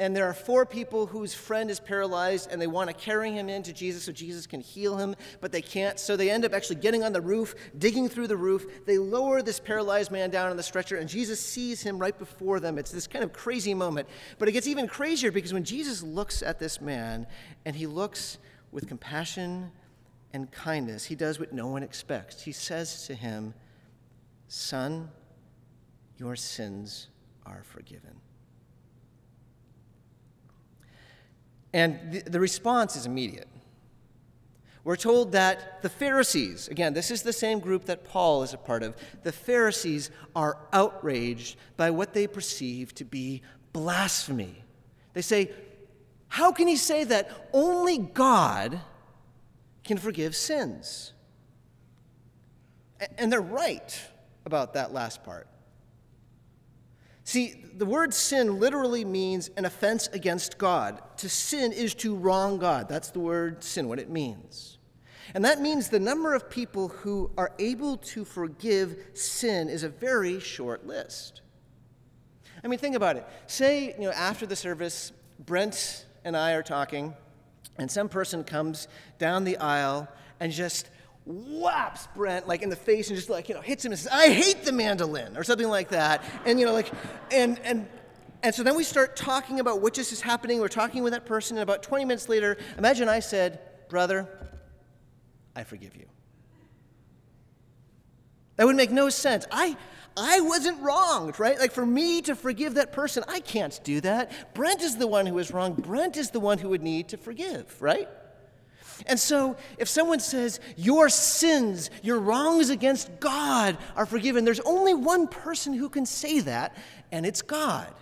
And 0.00 0.16
there 0.16 0.24
are 0.24 0.32
four 0.32 0.64
people 0.64 1.04
whose 1.04 1.34
friend 1.34 1.70
is 1.70 1.78
paralyzed, 1.78 2.50
and 2.50 2.60
they 2.60 2.66
want 2.66 2.88
to 2.88 2.94
carry 2.94 3.32
him 3.32 3.50
in 3.50 3.62
to 3.64 3.72
Jesus 3.74 4.04
so 4.04 4.12
Jesus 4.12 4.46
can 4.46 4.62
heal 4.62 4.96
him, 4.96 5.14
but 5.42 5.52
they 5.52 5.60
can't. 5.60 6.00
So 6.00 6.16
they 6.16 6.30
end 6.30 6.46
up 6.46 6.54
actually 6.54 6.76
getting 6.76 7.04
on 7.04 7.12
the 7.12 7.20
roof, 7.20 7.54
digging 7.76 8.08
through 8.08 8.28
the 8.28 8.36
roof. 8.36 8.86
They 8.86 8.96
lower 8.96 9.42
this 9.42 9.60
paralyzed 9.60 10.10
man 10.10 10.30
down 10.30 10.50
on 10.50 10.56
the 10.56 10.62
stretcher, 10.62 10.96
and 10.96 11.06
Jesus 11.06 11.38
sees 11.38 11.82
him 11.82 11.98
right 11.98 12.18
before 12.18 12.60
them. 12.60 12.78
It's 12.78 12.90
this 12.90 13.06
kind 13.06 13.22
of 13.22 13.34
crazy 13.34 13.74
moment. 13.74 14.08
But 14.38 14.48
it 14.48 14.52
gets 14.52 14.66
even 14.66 14.88
crazier 14.88 15.30
because 15.30 15.52
when 15.52 15.64
Jesus 15.64 16.02
looks 16.02 16.42
at 16.42 16.58
this 16.58 16.80
man, 16.80 17.26
and 17.66 17.76
he 17.76 17.86
looks 17.86 18.38
with 18.72 18.88
compassion 18.88 19.70
and 20.32 20.50
kindness, 20.50 21.04
he 21.04 21.14
does 21.14 21.38
what 21.38 21.52
no 21.52 21.66
one 21.66 21.82
expects. 21.82 22.40
He 22.40 22.52
says 22.52 23.06
to 23.06 23.14
him, 23.14 23.52
Son, 24.48 25.10
your 26.16 26.36
sins 26.36 27.08
are 27.44 27.64
forgiven. 27.64 28.18
And 31.72 32.12
the, 32.12 32.20
the 32.30 32.40
response 32.40 32.96
is 32.96 33.06
immediate. 33.06 33.48
We're 34.82 34.96
told 34.96 35.32
that 35.32 35.82
the 35.82 35.88
Pharisees, 35.88 36.68
again, 36.68 36.94
this 36.94 37.10
is 37.10 37.22
the 37.22 37.32
same 37.32 37.60
group 37.60 37.84
that 37.84 38.04
Paul 38.04 38.42
is 38.42 38.54
a 38.54 38.58
part 38.58 38.82
of, 38.82 38.96
the 39.22 39.32
Pharisees 39.32 40.10
are 40.34 40.56
outraged 40.72 41.56
by 41.76 41.90
what 41.90 42.14
they 42.14 42.26
perceive 42.26 42.94
to 42.94 43.04
be 43.04 43.42
blasphemy. 43.72 44.64
They 45.12 45.22
say, 45.22 45.50
How 46.28 46.50
can 46.50 46.66
he 46.66 46.76
say 46.76 47.04
that 47.04 47.50
only 47.52 47.98
God 47.98 48.80
can 49.84 49.98
forgive 49.98 50.34
sins? 50.34 51.12
And 53.18 53.30
they're 53.30 53.40
right 53.40 54.00
about 54.46 54.74
that 54.74 54.92
last 54.92 55.24
part. 55.24 55.46
See, 57.24 57.64
the 57.76 57.86
word 57.86 58.12
sin 58.12 58.58
literally 58.58 59.04
means 59.04 59.50
an 59.56 59.64
offense 59.64 60.08
against 60.12 60.58
God. 60.58 61.00
To 61.18 61.28
sin 61.28 61.72
is 61.72 61.94
to 61.96 62.14
wrong 62.14 62.58
God. 62.58 62.88
That's 62.88 63.10
the 63.10 63.20
word 63.20 63.62
sin, 63.62 63.88
what 63.88 63.98
it 63.98 64.10
means. 64.10 64.78
And 65.34 65.44
that 65.44 65.60
means 65.60 65.88
the 65.88 66.00
number 66.00 66.34
of 66.34 66.50
people 66.50 66.88
who 66.88 67.30
are 67.38 67.52
able 67.58 67.96
to 67.98 68.24
forgive 68.24 68.96
sin 69.14 69.68
is 69.68 69.84
a 69.84 69.88
very 69.88 70.40
short 70.40 70.86
list. 70.86 71.42
I 72.64 72.68
mean, 72.68 72.78
think 72.78 72.96
about 72.96 73.16
it. 73.16 73.26
Say, 73.46 73.94
you 73.98 74.06
know, 74.06 74.12
after 74.12 74.44
the 74.44 74.56
service, 74.56 75.12
Brent 75.38 76.06
and 76.24 76.36
I 76.36 76.52
are 76.52 76.62
talking, 76.62 77.14
and 77.78 77.90
some 77.90 78.08
person 78.08 78.44
comes 78.44 78.88
down 79.18 79.44
the 79.44 79.56
aisle 79.58 80.08
and 80.40 80.52
just 80.52 80.90
whaps 81.24 82.08
Brent 82.14 82.48
like 82.48 82.62
in 82.62 82.70
the 82.70 82.76
face 82.76 83.08
and 83.08 83.16
just 83.16 83.30
like, 83.30 83.48
you 83.48 83.54
know, 83.54 83.60
hits 83.60 83.84
him 83.84 83.92
and 83.92 83.98
says, 83.98 84.12
I 84.12 84.30
hate 84.30 84.64
the 84.64 84.72
mandolin, 84.72 85.36
or 85.36 85.44
something 85.44 85.68
like 85.68 85.90
that. 85.90 86.24
And, 86.46 86.58
you 86.58 86.66
know, 86.66 86.72
like, 86.72 86.90
and, 87.30 87.58
and, 87.60 87.88
and 88.42 88.54
so 88.54 88.62
then 88.62 88.74
we 88.76 88.84
start 88.84 89.16
talking 89.16 89.60
about 89.60 89.80
what 89.80 89.94
just 89.94 90.12
is 90.12 90.20
happening. 90.20 90.60
We're 90.60 90.68
talking 90.68 91.02
with 91.02 91.12
that 91.12 91.26
person, 91.26 91.56
and 91.56 91.62
about 91.62 91.82
20 91.82 92.04
minutes 92.04 92.28
later, 92.28 92.56
imagine 92.78 93.08
I 93.08 93.20
said, 93.20 93.60
Brother, 93.88 94.28
I 95.54 95.64
forgive 95.64 95.96
you. 95.96 96.06
That 98.56 98.66
would 98.66 98.76
make 98.76 98.90
no 98.90 99.08
sense. 99.08 99.46
I, 99.50 99.76
I 100.16 100.40
wasn't 100.40 100.80
wronged, 100.80 101.40
right? 101.40 101.58
Like 101.58 101.72
for 101.72 101.84
me 101.86 102.22
to 102.22 102.36
forgive 102.36 102.74
that 102.74 102.92
person, 102.92 103.24
I 103.26 103.40
can't 103.40 103.78
do 103.84 104.00
that. 104.02 104.54
Brent 104.54 104.82
is 104.82 104.96
the 104.96 105.06
one 105.06 105.26
who 105.26 105.38
is 105.38 105.50
wrong. 105.50 105.74
Brent 105.74 106.16
is 106.16 106.30
the 106.30 106.40
one 106.40 106.58
who 106.58 106.68
would 106.68 106.82
need 106.82 107.08
to 107.08 107.16
forgive, 107.16 107.80
right? 107.80 108.08
And 109.06 109.18
so, 109.18 109.56
if 109.78 109.88
someone 109.88 110.20
says, 110.20 110.60
Your 110.76 111.08
sins, 111.08 111.90
your 112.02 112.18
wrongs 112.18 112.70
against 112.70 113.20
God 113.20 113.78
are 113.96 114.06
forgiven, 114.06 114.44
there's 114.44 114.60
only 114.60 114.94
one 114.94 115.28
person 115.28 115.72
who 115.72 115.88
can 115.88 116.06
say 116.06 116.40
that, 116.40 116.76
and 117.12 117.24
it's 117.26 117.42
God. 117.42 117.92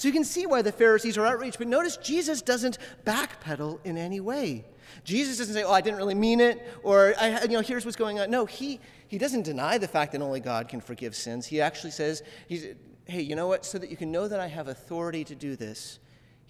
So 0.00 0.08
you 0.08 0.14
can 0.14 0.24
see 0.24 0.46
why 0.46 0.62
the 0.62 0.72
Pharisees 0.72 1.18
are 1.18 1.26
outraged. 1.26 1.58
But 1.58 1.66
notice 1.66 1.98
Jesus 1.98 2.40
doesn't 2.40 2.78
backpedal 3.04 3.80
in 3.84 3.98
any 3.98 4.18
way. 4.18 4.64
Jesus 5.04 5.36
doesn't 5.36 5.52
say, 5.52 5.62
"Oh, 5.62 5.72
I 5.72 5.82
didn't 5.82 5.98
really 5.98 6.14
mean 6.14 6.40
it," 6.40 6.66
or 6.82 7.14
I, 7.18 7.42
you 7.42 7.48
know, 7.48 7.60
here's 7.60 7.84
what's 7.84 7.98
going 7.98 8.18
on. 8.18 8.30
No, 8.30 8.46
he 8.46 8.80
he 9.08 9.18
doesn't 9.18 9.42
deny 9.42 9.76
the 9.76 9.86
fact 9.86 10.12
that 10.12 10.22
only 10.22 10.40
God 10.40 10.68
can 10.68 10.80
forgive 10.80 11.14
sins. 11.14 11.46
He 11.46 11.60
actually 11.60 11.90
says, 11.90 12.22
he's, 12.48 12.66
"Hey, 13.04 13.20
you 13.20 13.36
know 13.36 13.46
what? 13.46 13.66
So 13.66 13.76
that 13.76 13.90
you 13.90 13.96
can 13.96 14.10
know 14.10 14.26
that 14.26 14.40
I 14.40 14.46
have 14.46 14.68
authority 14.68 15.22
to 15.24 15.34
do 15.34 15.54
this, 15.54 15.98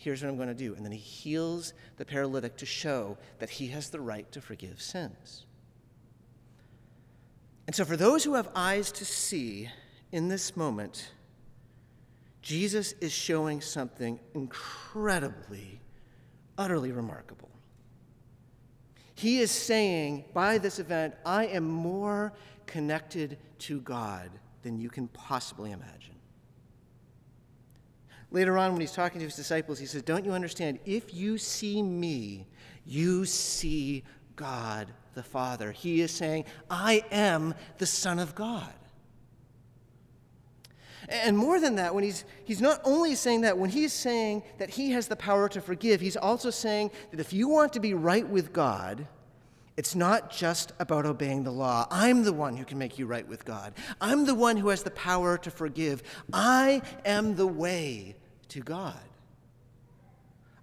here's 0.00 0.22
what 0.22 0.30
I'm 0.30 0.36
going 0.36 0.48
to 0.48 0.54
do." 0.54 0.74
And 0.74 0.84
then 0.84 0.92
he 0.92 0.98
heals 0.98 1.74
the 1.96 2.04
paralytic 2.04 2.56
to 2.56 2.66
show 2.66 3.18
that 3.38 3.50
he 3.50 3.68
has 3.68 3.90
the 3.90 4.00
right 4.00 4.30
to 4.32 4.40
forgive 4.40 4.80
sins. 4.82 5.44
And 7.66 7.76
so, 7.76 7.84
for 7.84 7.96
those 7.96 8.24
who 8.24 8.34
have 8.34 8.48
eyes 8.54 8.90
to 8.92 9.04
see 9.04 9.70
in 10.10 10.28
this 10.28 10.56
moment, 10.56 11.12
Jesus 12.42 12.94
is 13.00 13.12
showing 13.12 13.60
something 13.60 14.18
incredibly, 14.34 15.80
utterly 16.58 16.90
remarkable. 16.90 17.50
He 19.14 19.40
is 19.40 19.50
saying 19.50 20.24
by 20.32 20.58
this 20.58 20.78
event, 20.78 21.14
I 21.26 21.46
am 21.46 21.64
more 21.64 22.32
connected 22.66 23.36
to 23.60 23.80
God 23.82 24.30
than 24.62 24.78
you 24.78 24.88
can 24.88 25.08
possibly 25.08 25.72
imagine. 25.72 26.14
Later 28.30 28.56
on, 28.56 28.72
when 28.72 28.80
he's 28.80 28.92
talking 28.92 29.18
to 29.18 29.24
his 29.24 29.36
disciples, 29.36 29.78
he 29.78 29.86
says, 29.86 30.02
Don't 30.02 30.24
you 30.24 30.32
understand? 30.32 30.78
If 30.84 31.12
you 31.12 31.36
see 31.38 31.82
me, 31.82 32.46
you 32.84 33.24
see 33.24 34.04
God 34.36 34.88
the 35.14 35.22
Father. 35.22 35.72
He 35.72 36.00
is 36.00 36.12
saying, 36.12 36.44
I 36.70 37.04
am 37.10 37.54
the 37.78 37.86
Son 37.86 38.18
of 38.18 38.34
God. 38.34 38.72
And 41.08 41.36
more 41.36 41.58
than 41.58 41.74
that, 41.74 41.92
when 41.92 42.04
he's, 42.04 42.24
he's 42.44 42.60
not 42.60 42.80
only 42.84 43.16
saying 43.16 43.40
that, 43.40 43.58
when 43.58 43.70
he's 43.70 43.92
saying 43.92 44.44
that 44.58 44.70
he 44.70 44.92
has 44.92 45.08
the 45.08 45.16
power 45.16 45.48
to 45.48 45.60
forgive, 45.60 46.00
he's 46.00 46.16
also 46.16 46.50
saying 46.50 46.92
that 47.10 47.18
if 47.18 47.32
you 47.32 47.48
want 47.48 47.72
to 47.72 47.80
be 47.80 47.94
right 47.94 48.28
with 48.28 48.52
God, 48.52 49.08
it's 49.76 49.96
not 49.96 50.30
just 50.30 50.72
about 50.78 51.06
obeying 51.06 51.42
the 51.42 51.50
law. 51.50 51.86
I'm 51.90 52.22
the 52.22 52.32
one 52.32 52.56
who 52.56 52.64
can 52.64 52.78
make 52.78 52.98
you 52.98 53.06
right 53.06 53.26
with 53.26 53.44
God. 53.44 53.72
I'm 54.00 54.24
the 54.24 54.34
one 54.34 54.56
who 54.56 54.68
has 54.68 54.84
the 54.84 54.90
power 54.92 55.36
to 55.38 55.50
forgive. 55.50 56.02
I 56.32 56.82
am 57.04 57.34
the 57.34 57.46
way 57.46 58.14
to 58.50 58.60
God. 58.60 58.98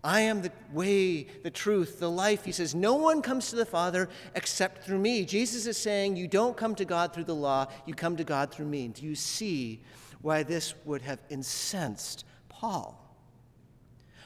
I 0.04 0.22
am 0.22 0.42
the 0.42 0.52
way, 0.72 1.28
the 1.44 1.50
truth, 1.50 2.00
the 2.00 2.10
life. 2.10 2.46
He 2.46 2.52
says, 2.52 2.74
No 2.74 2.94
one 2.94 3.22
comes 3.22 3.50
to 3.50 3.56
the 3.56 3.66
Father 3.66 4.08
except 4.36 4.86
through 4.86 5.00
me. 5.00 5.26
Jesus 5.26 5.66
is 5.66 5.78
saying, 5.78 6.16
You 6.16 6.28
don't 6.28 6.56
come 6.56 6.76
to 6.76 6.86
God 6.86 7.14
through 7.14 7.26
the 7.26 7.36
law, 7.36 7.68
you 7.86 7.94
come 7.94 8.16
to 8.16 8.24
God 8.24 8.52
through 8.52 8.68
me. 8.68 8.88
Do 8.88 9.06
you 9.06 9.16
see 9.16 9.82
why 10.22 10.44
this 10.44 10.74
would 10.86 11.02
have 11.02 11.20
incensed 11.30 12.26
Paul. 12.50 13.04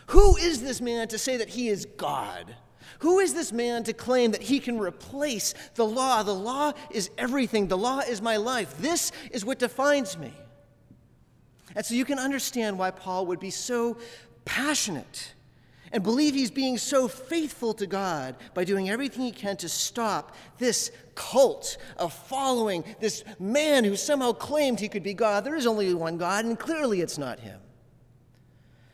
Who 0.07 0.37
is 0.37 0.61
this 0.61 0.81
man 0.81 1.07
to 1.09 1.17
say 1.17 1.37
that 1.37 1.49
he 1.49 1.69
is 1.69 1.85
God? 1.97 2.55
Who 2.99 3.19
is 3.19 3.33
this 3.33 3.51
man 3.51 3.83
to 3.83 3.93
claim 3.93 4.31
that 4.31 4.41
he 4.41 4.59
can 4.59 4.79
replace 4.79 5.53
the 5.75 5.85
law? 5.85 6.23
The 6.23 6.33
law 6.33 6.73
is 6.89 7.09
everything, 7.17 7.67
the 7.67 7.77
law 7.77 7.99
is 7.99 8.21
my 8.21 8.37
life. 8.37 8.77
This 8.77 9.11
is 9.31 9.45
what 9.45 9.59
defines 9.59 10.17
me. 10.17 10.33
And 11.75 11.85
so 11.85 11.93
you 11.93 12.05
can 12.05 12.19
understand 12.19 12.77
why 12.77 12.91
Paul 12.91 13.25
would 13.27 13.39
be 13.39 13.49
so 13.49 13.97
passionate 14.45 15.33
and 15.91 16.03
believe 16.03 16.33
he's 16.33 16.51
being 16.51 16.77
so 16.77 17.07
faithful 17.07 17.73
to 17.75 17.85
God 17.85 18.35
by 18.53 18.63
doing 18.63 18.89
everything 18.89 19.23
he 19.23 19.31
can 19.31 19.57
to 19.57 19.69
stop 19.69 20.35
this 20.57 20.91
cult 21.15 21.77
of 21.97 22.13
following 22.13 22.83
this 22.99 23.23
man 23.39 23.83
who 23.83 23.95
somehow 23.95 24.31
claimed 24.31 24.79
he 24.79 24.87
could 24.87 25.03
be 25.03 25.13
God. 25.13 25.43
There 25.43 25.55
is 25.55 25.67
only 25.67 25.93
one 25.93 26.17
God, 26.17 26.45
and 26.45 26.57
clearly 26.57 27.01
it's 27.01 27.17
not 27.17 27.39
him. 27.39 27.59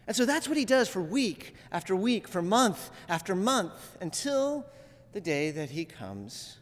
And 0.08 0.16
so 0.16 0.26
that's 0.26 0.48
what 0.48 0.58
he 0.58 0.66
does 0.66 0.88
for 0.88 1.02
week 1.02 1.54
after 1.72 1.96
week, 1.96 2.28
for 2.28 2.42
month 2.42 2.90
after 3.10 3.36
month, 3.36 3.98
until 4.02 4.66
the 5.12 5.22
day 5.22 5.52
that 5.52 5.70
he 5.70 5.86
comes 5.86 6.58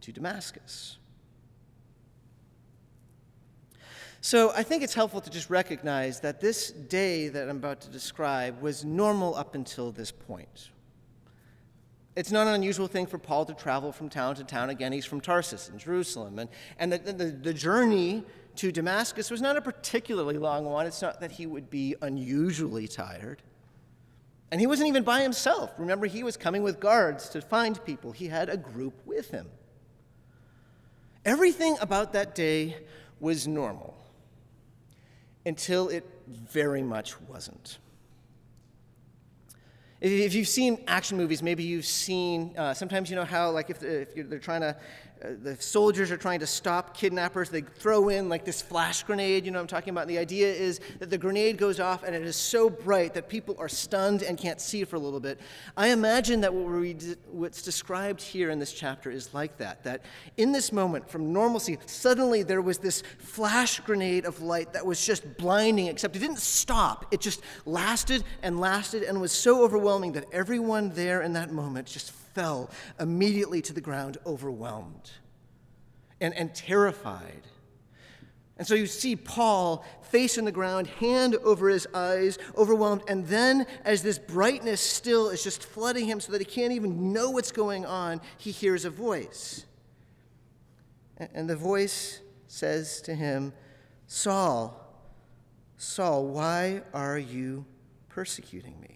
to 0.00 0.12
Damascus. 0.12 0.98
So 4.24 4.52
I 4.56 4.62
think 4.62 4.82
it's 4.82 4.94
helpful 4.94 5.20
to 5.20 5.28
just 5.28 5.50
recognize 5.50 6.20
that 6.20 6.40
this 6.40 6.70
day 6.70 7.28
that 7.28 7.46
I'm 7.46 7.58
about 7.58 7.82
to 7.82 7.90
describe 7.90 8.62
was 8.62 8.82
normal 8.82 9.34
up 9.34 9.54
until 9.54 9.92
this 9.92 10.10
point. 10.10 10.70
It's 12.16 12.32
not 12.32 12.46
an 12.46 12.54
unusual 12.54 12.86
thing 12.86 13.04
for 13.04 13.18
Paul 13.18 13.44
to 13.44 13.52
travel 13.52 13.92
from 13.92 14.08
town 14.08 14.36
to 14.36 14.44
town. 14.44 14.70
Again, 14.70 14.92
he's 14.92 15.04
from 15.04 15.20
Tarsus 15.20 15.68
in 15.68 15.78
Jerusalem. 15.78 16.38
And, 16.38 16.48
and 16.78 16.90
the, 16.90 17.12
the, 17.12 17.24
the 17.26 17.52
journey 17.52 18.24
to 18.56 18.72
Damascus 18.72 19.30
was 19.30 19.42
not 19.42 19.58
a 19.58 19.60
particularly 19.60 20.38
long 20.38 20.64
one. 20.64 20.86
It's 20.86 21.02
not 21.02 21.20
that 21.20 21.32
he 21.32 21.44
would 21.44 21.68
be 21.68 21.94
unusually 22.00 22.88
tired. 22.88 23.42
And 24.50 24.58
he 24.58 24.66
wasn't 24.66 24.88
even 24.88 25.02
by 25.02 25.20
himself. 25.20 25.70
Remember, 25.76 26.06
he 26.06 26.22
was 26.22 26.38
coming 26.38 26.62
with 26.62 26.80
guards 26.80 27.28
to 27.28 27.42
find 27.42 27.84
people, 27.84 28.12
he 28.12 28.28
had 28.28 28.48
a 28.48 28.56
group 28.56 28.94
with 29.04 29.30
him. 29.30 29.50
Everything 31.26 31.76
about 31.82 32.14
that 32.14 32.34
day 32.34 32.78
was 33.20 33.46
normal 33.46 33.94
until 35.46 35.88
it 35.88 36.04
very 36.26 36.82
much 36.82 37.20
wasn't. 37.22 37.78
If 40.00 40.34
you've 40.34 40.48
seen 40.48 40.84
action 40.86 41.16
movies, 41.16 41.42
maybe 41.42 41.62
you've 41.62 41.86
seen, 41.86 42.54
uh, 42.58 42.74
sometimes 42.74 43.08
you 43.08 43.16
know 43.16 43.24
how, 43.24 43.50
like, 43.50 43.70
if, 43.70 43.82
if 43.82 44.28
they're 44.28 44.38
trying 44.38 44.60
to 44.60 44.76
Uh, 45.24 45.28
the 45.42 45.56
soldiers 45.60 46.10
are 46.10 46.16
trying 46.16 46.40
to 46.40 46.46
stop 46.46 46.96
kidnappers. 46.96 47.48
They 47.48 47.62
throw 47.62 48.08
in 48.08 48.28
like 48.28 48.44
this 48.44 48.60
flash 48.60 49.02
grenade, 49.04 49.44
you 49.44 49.50
know 49.50 49.58
what 49.58 49.62
I'm 49.62 49.68
talking 49.68 49.90
about? 49.90 50.02
And 50.02 50.10
the 50.10 50.18
idea 50.18 50.52
is 50.52 50.80
that 50.98 51.10
the 51.10 51.18
grenade 51.18 51.56
goes 51.56 51.80
off 51.80 52.02
and 52.02 52.14
it 52.14 52.22
is 52.22 52.36
so 52.36 52.68
bright 52.68 53.14
that 53.14 53.28
people 53.28 53.56
are 53.58 53.68
stunned 53.68 54.22
and 54.22 54.36
can't 54.36 54.60
see 54.60 54.84
for 54.84 54.96
a 54.96 54.98
little 54.98 55.20
bit. 55.20 55.40
I 55.76 55.88
imagine 55.88 56.40
that 56.42 56.52
what 56.52 56.66
we, 56.66 56.96
what's 57.30 57.62
described 57.62 58.20
here 58.20 58.50
in 58.50 58.58
this 58.58 58.72
chapter 58.72 59.10
is 59.10 59.32
like 59.32 59.56
that. 59.58 59.84
That 59.84 60.02
in 60.36 60.52
this 60.52 60.72
moment, 60.72 61.08
from 61.08 61.32
normalcy, 61.32 61.78
suddenly 61.86 62.42
there 62.42 62.62
was 62.62 62.78
this 62.78 63.02
flash 63.18 63.80
grenade 63.80 64.24
of 64.24 64.42
light 64.42 64.72
that 64.72 64.84
was 64.84 65.04
just 65.04 65.36
blinding, 65.38 65.86
except 65.86 66.16
it 66.16 66.20
didn't 66.20 66.38
stop. 66.38 67.06
It 67.10 67.20
just 67.20 67.40
lasted 67.64 68.24
and 68.42 68.60
lasted 68.60 69.02
and 69.02 69.20
was 69.20 69.32
so 69.32 69.62
overwhelming 69.62 70.12
that 70.12 70.26
everyone 70.32 70.90
there 70.90 71.22
in 71.22 71.32
that 71.34 71.52
moment 71.52 71.86
just 71.86 72.12
fell 72.34 72.70
immediately 72.98 73.62
to 73.62 73.72
the 73.72 73.80
ground, 73.80 74.18
overwhelmed 74.26 75.10
and, 76.20 76.34
and 76.34 76.54
terrified. 76.54 77.42
And 78.56 78.66
so 78.66 78.74
you 78.74 78.86
see 78.86 79.16
Paul, 79.16 79.84
face 80.02 80.38
in 80.38 80.44
the 80.44 80.52
ground, 80.52 80.86
hand 80.86 81.34
over 81.36 81.68
his 81.68 81.88
eyes, 81.92 82.38
overwhelmed. 82.56 83.02
And 83.08 83.26
then, 83.26 83.66
as 83.84 84.02
this 84.02 84.18
brightness 84.18 84.80
still 84.80 85.28
is 85.28 85.42
just 85.42 85.64
flooding 85.64 86.06
him 86.06 86.20
so 86.20 86.30
that 86.32 86.40
he 86.40 86.44
can't 86.44 86.72
even 86.72 87.12
know 87.12 87.30
what's 87.30 87.50
going 87.50 87.84
on, 87.84 88.20
he 88.38 88.52
hears 88.52 88.84
a 88.84 88.90
voice. 88.90 89.66
And 91.16 91.50
the 91.50 91.56
voice 91.56 92.20
says 92.46 93.00
to 93.02 93.14
him, 93.14 93.52
Saul, 94.06 94.80
Saul, 95.76 96.26
why 96.26 96.82
are 96.92 97.18
you 97.18 97.64
persecuting 98.08 98.80
me? 98.80 98.93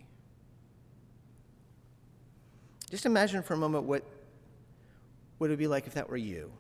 Just 2.91 3.07
imagine 3.07 3.43
for 3.43 3.55
a 3.55 3.57
moment 3.57 3.85
what, 3.85 4.03
what 5.39 5.49
it 5.49 5.51
would 5.51 5.59
be 5.59 5.67
like 5.67 5.87
if 5.87 5.95
that 5.95 6.09
were 6.09 6.17
you. 6.17 6.51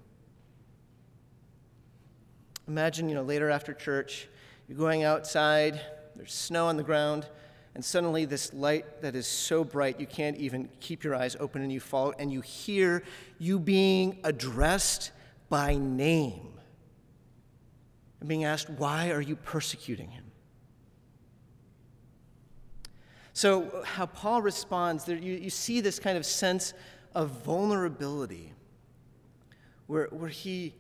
Imagine, 2.67 3.09
you 3.09 3.15
know, 3.15 3.23
later 3.23 3.49
after 3.49 3.73
church, 3.73 4.29
you're 4.69 4.77
going 4.77 5.03
outside, 5.03 5.81
there's 6.17 6.35
snow 6.35 6.67
on 6.67 6.77
the 6.77 6.83
ground, 6.83 7.27
And 7.75 7.85
suddenly, 7.85 8.25
this 8.25 8.53
light 8.53 9.03
that 9.03 9.15
is 9.15 9.27
so 9.27 9.63
bright 9.63 10.01
you 10.01 10.07
can't 10.07 10.37
even 10.37 10.69
keep 10.81 11.05
your 11.05 11.15
eyes 11.15 11.37
open 11.39 11.63
and 11.63 11.73
you 11.73 11.79
fall, 11.79 12.13
and 12.19 12.33
you 12.33 12.41
hear 12.41 13.05
you 13.39 13.61
being 13.61 14.19
addressed 14.25 15.13
by 15.49 15.77
name 15.77 16.59
and 18.19 18.29
being 18.29 18.43
asked, 18.43 18.69
Why 18.69 19.13
are 19.13 19.21
you 19.21 19.37
persecuting 19.37 20.11
him? 20.11 20.28
So, 23.39 23.85
how 23.85 24.07
Paul 24.07 24.43
responds, 24.43 25.05
there, 25.05 25.17
you, 25.17 25.35
you 25.35 25.49
see 25.49 25.81
this 25.81 26.01
kind 26.01 26.19
of 26.19 26.27
sense 26.27 26.75
of 27.15 27.45
vulnerability 27.45 28.53
where, 29.87 30.09
where 30.11 30.29
he, 30.29 30.75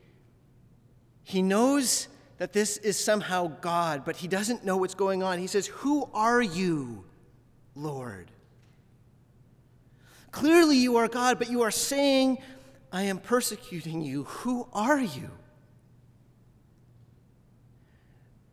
he 1.23 1.41
knows 1.41 2.09
that 2.39 2.53
this 2.53 2.77
is 2.79 2.99
somehow 2.99 3.47
God, 3.61 4.05
but 4.05 4.17
he 4.17 4.27
doesn't 4.27 4.65
know 4.65 4.77
what's 4.77 4.97
going 4.97 5.23
on. 5.23 5.39
He 5.39 5.47
says, 5.47 5.69
Who 5.69 6.11
are 6.13 6.43
you, 6.43 7.05
Lord? 7.77 8.33
Clearly, 10.33 10.79
you 10.79 10.97
are 10.97 11.07
God, 11.07 11.39
but 11.39 11.49
you 11.49 11.63
are 11.63 11.71
saying, 11.71 12.39
I 12.91 13.03
am 13.05 13.21
persecuting 13.21 14.03
you. 14.03 14.25
Who 14.25 14.67
are 14.73 14.99
you? 14.99 15.31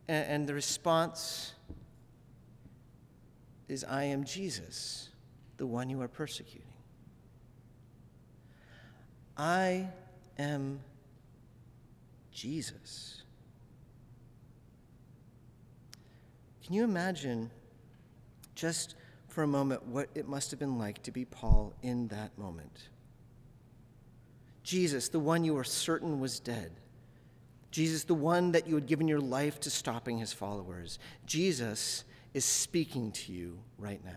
And, 0.06 0.30
and 0.30 0.48
the 0.48 0.54
response 0.54 1.54
is, 3.68 3.84
I 3.84 4.04
am 4.04 4.24
Jesus, 4.24 5.08
the 5.56 5.66
one 5.66 5.90
you 5.90 6.00
are 6.00 6.08
persecuting. 6.08 6.62
I 9.36 9.88
am 10.38 10.80
Jesus. 12.32 13.22
Can 16.64 16.74
you 16.74 16.84
imagine 16.84 17.50
just 18.54 18.94
for 19.28 19.42
a 19.42 19.46
moment 19.46 19.86
what 19.86 20.08
it 20.14 20.26
must 20.26 20.50
have 20.50 20.58
been 20.58 20.78
like 20.78 21.02
to 21.02 21.10
be 21.10 21.24
Paul 21.24 21.74
in 21.82 22.08
that 22.08 22.36
moment? 22.38 22.88
Jesus, 24.62 25.08
the 25.08 25.20
one 25.20 25.44
you 25.44 25.54
were 25.54 25.64
certain 25.64 26.18
was 26.18 26.40
dead. 26.40 26.72
Jesus, 27.70 28.04
the 28.04 28.14
one 28.14 28.52
that 28.52 28.66
you 28.66 28.74
had 28.74 28.86
given 28.86 29.06
your 29.06 29.20
life 29.20 29.60
to 29.60 29.70
stopping 29.70 30.18
his 30.18 30.32
followers. 30.32 30.98
Jesus 31.24 32.04
is 32.36 32.44
speaking 32.44 33.10
to 33.12 33.32
you 33.32 33.58
right 33.78 34.04
now. 34.04 34.10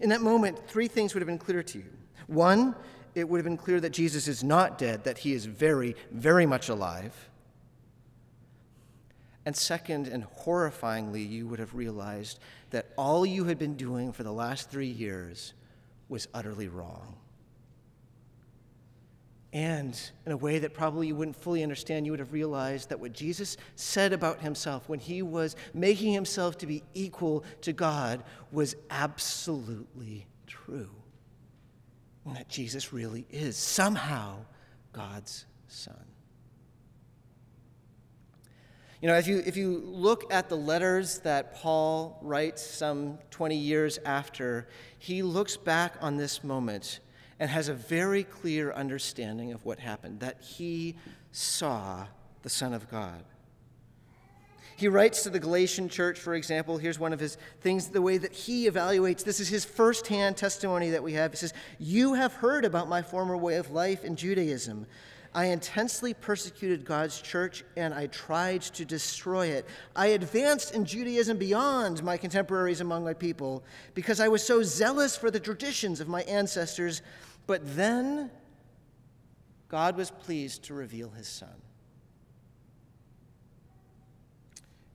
In 0.00 0.10
that 0.10 0.20
moment, 0.20 0.68
three 0.68 0.86
things 0.86 1.14
would 1.14 1.22
have 1.22 1.26
been 1.26 1.38
clear 1.38 1.62
to 1.62 1.78
you. 1.78 1.86
One, 2.26 2.74
it 3.14 3.26
would 3.26 3.38
have 3.38 3.46
been 3.46 3.56
clear 3.56 3.80
that 3.80 3.94
Jesus 3.94 4.28
is 4.28 4.44
not 4.44 4.76
dead, 4.76 5.04
that 5.04 5.16
he 5.16 5.32
is 5.32 5.46
very, 5.46 5.96
very 6.10 6.44
much 6.44 6.68
alive. 6.68 7.30
And 9.46 9.56
second, 9.56 10.08
and 10.08 10.26
horrifyingly, 10.44 11.26
you 11.26 11.46
would 11.46 11.58
have 11.58 11.74
realized 11.74 12.38
that 12.68 12.92
all 12.98 13.24
you 13.24 13.44
had 13.44 13.58
been 13.58 13.76
doing 13.76 14.12
for 14.12 14.24
the 14.24 14.32
last 14.32 14.70
three 14.70 14.86
years 14.90 15.54
was 16.10 16.28
utterly 16.34 16.68
wrong. 16.68 17.16
And 19.56 19.98
in 20.26 20.32
a 20.32 20.36
way 20.36 20.58
that 20.58 20.74
probably 20.74 21.06
you 21.06 21.16
wouldn't 21.16 21.34
fully 21.34 21.62
understand, 21.62 22.04
you 22.04 22.12
would 22.12 22.18
have 22.18 22.34
realized 22.34 22.90
that 22.90 23.00
what 23.00 23.14
Jesus 23.14 23.56
said 23.74 24.12
about 24.12 24.42
himself 24.42 24.86
when 24.86 24.98
he 24.98 25.22
was 25.22 25.56
making 25.72 26.12
himself 26.12 26.58
to 26.58 26.66
be 26.66 26.82
equal 26.92 27.42
to 27.62 27.72
God 27.72 28.22
was 28.52 28.76
absolutely 28.90 30.26
true. 30.46 30.90
And 32.26 32.36
that 32.36 32.50
Jesus 32.50 32.92
really 32.92 33.24
is 33.30 33.56
somehow 33.56 34.40
God's 34.92 35.46
Son. 35.68 36.04
You 39.00 39.08
know, 39.08 39.16
if 39.16 39.26
you, 39.26 39.42
if 39.46 39.56
you 39.56 39.82
look 39.86 40.30
at 40.30 40.50
the 40.50 40.56
letters 40.58 41.20
that 41.20 41.54
Paul 41.54 42.18
writes 42.20 42.60
some 42.62 43.16
20 43.30 43.56
years 43.56 43.98
after, 44.04 44.68
he 44.98 45.22
looks 45.22 45.56
back 45.56 45.94
on 46.02 46.18
this 46.18 46.44
moment 46.44 47.00
and 47.38 47.50
has 47.50 47.68
a 47.68 47.74
very 47.74 48.24
clear 48.24 48.72
understanding 48.72 49.52
of 49.52 49.64
what 49.64 49.78
happened 49.78 50.20
that 50.20 50.40
he 50.40 50.96
saw 51.32 52.06
the 52.42 52.48
Son 52.48 52.72
of 52.72 52.90
God. 52.90 53.24
He 54.76 54.88
writes 54.88 55.22
to 55.22 55.30
the 55.30 55.38
Galatian 55.40 55.88
church, 55.88 56.18
for 56.18 56.34
example, 56.34 56.76
here's 56.76 56.98
one 56.98 57.14
of 57.14 57.20
his 57.20 57.38
things, 57.62 57.88
the 57.88 58.02
way 58.02 58.18
that 58.18 58.32
he 58.32 58.68
evaluates 58.68 59.24
this 59.24 59.40
is 59.40 59.48
his 59.48 59.64
firsthand 59.64 60.36
testimony 60.36 60.90
that 60.90 61.02
we 61.02 61.14
have. 61.14 61.32
He 61.32 61.38
says, 61.38 61.54
You 61.78 62.12
have 62.14 62.34
heard 62.34 62.66
about 62.66 62.88
my 62.88 63.00
former 63.00 63.36
way 63.36 63.56
of 63.56 63.70
life 63.70 64.04
in 64.04 64.16
Judaism 64.16 64.86
I 65.36 65.48
intensely 65.48 66.14
persecuted 66.14 66.86
God's 66.86 67.20
church 67.20 67.62
and 67.76 67.92
I 67.92 68.06
tried 68.06 68.62
to 68.62 68.86
destroy 68.86 69.48
it. 69.48 69.66
I 69.94 70.06
advanced 70.06 70.74
in 70.74 70.86
Judaism 70.86 71.36
beyond 71.36 72.02
my 72.02 72.16
contemporaries 72.16 72.80
among 72.80 73.04
my 73.04 73.12
people 73.12 73.62
because 73.92 74.18
I 74.18 74.28
was 74.28 74.42
so 74.42 74.62
zealous 74.62 75.14
for 75.14 75.30
the 75.30 75.38
traditions 75.38 76.00
of 76.00 76.08
my 76.08 76.22
ancestors. 76.22 77.02
But 77.46 77.76
then 77.76 78.30
God 79.68 79.96
was 79.96 80.10
pleased 80.10 80.64
to 80.64 80.74
reveal 80.74 81.10
his 81.10 81.28
son. 81.28 81.54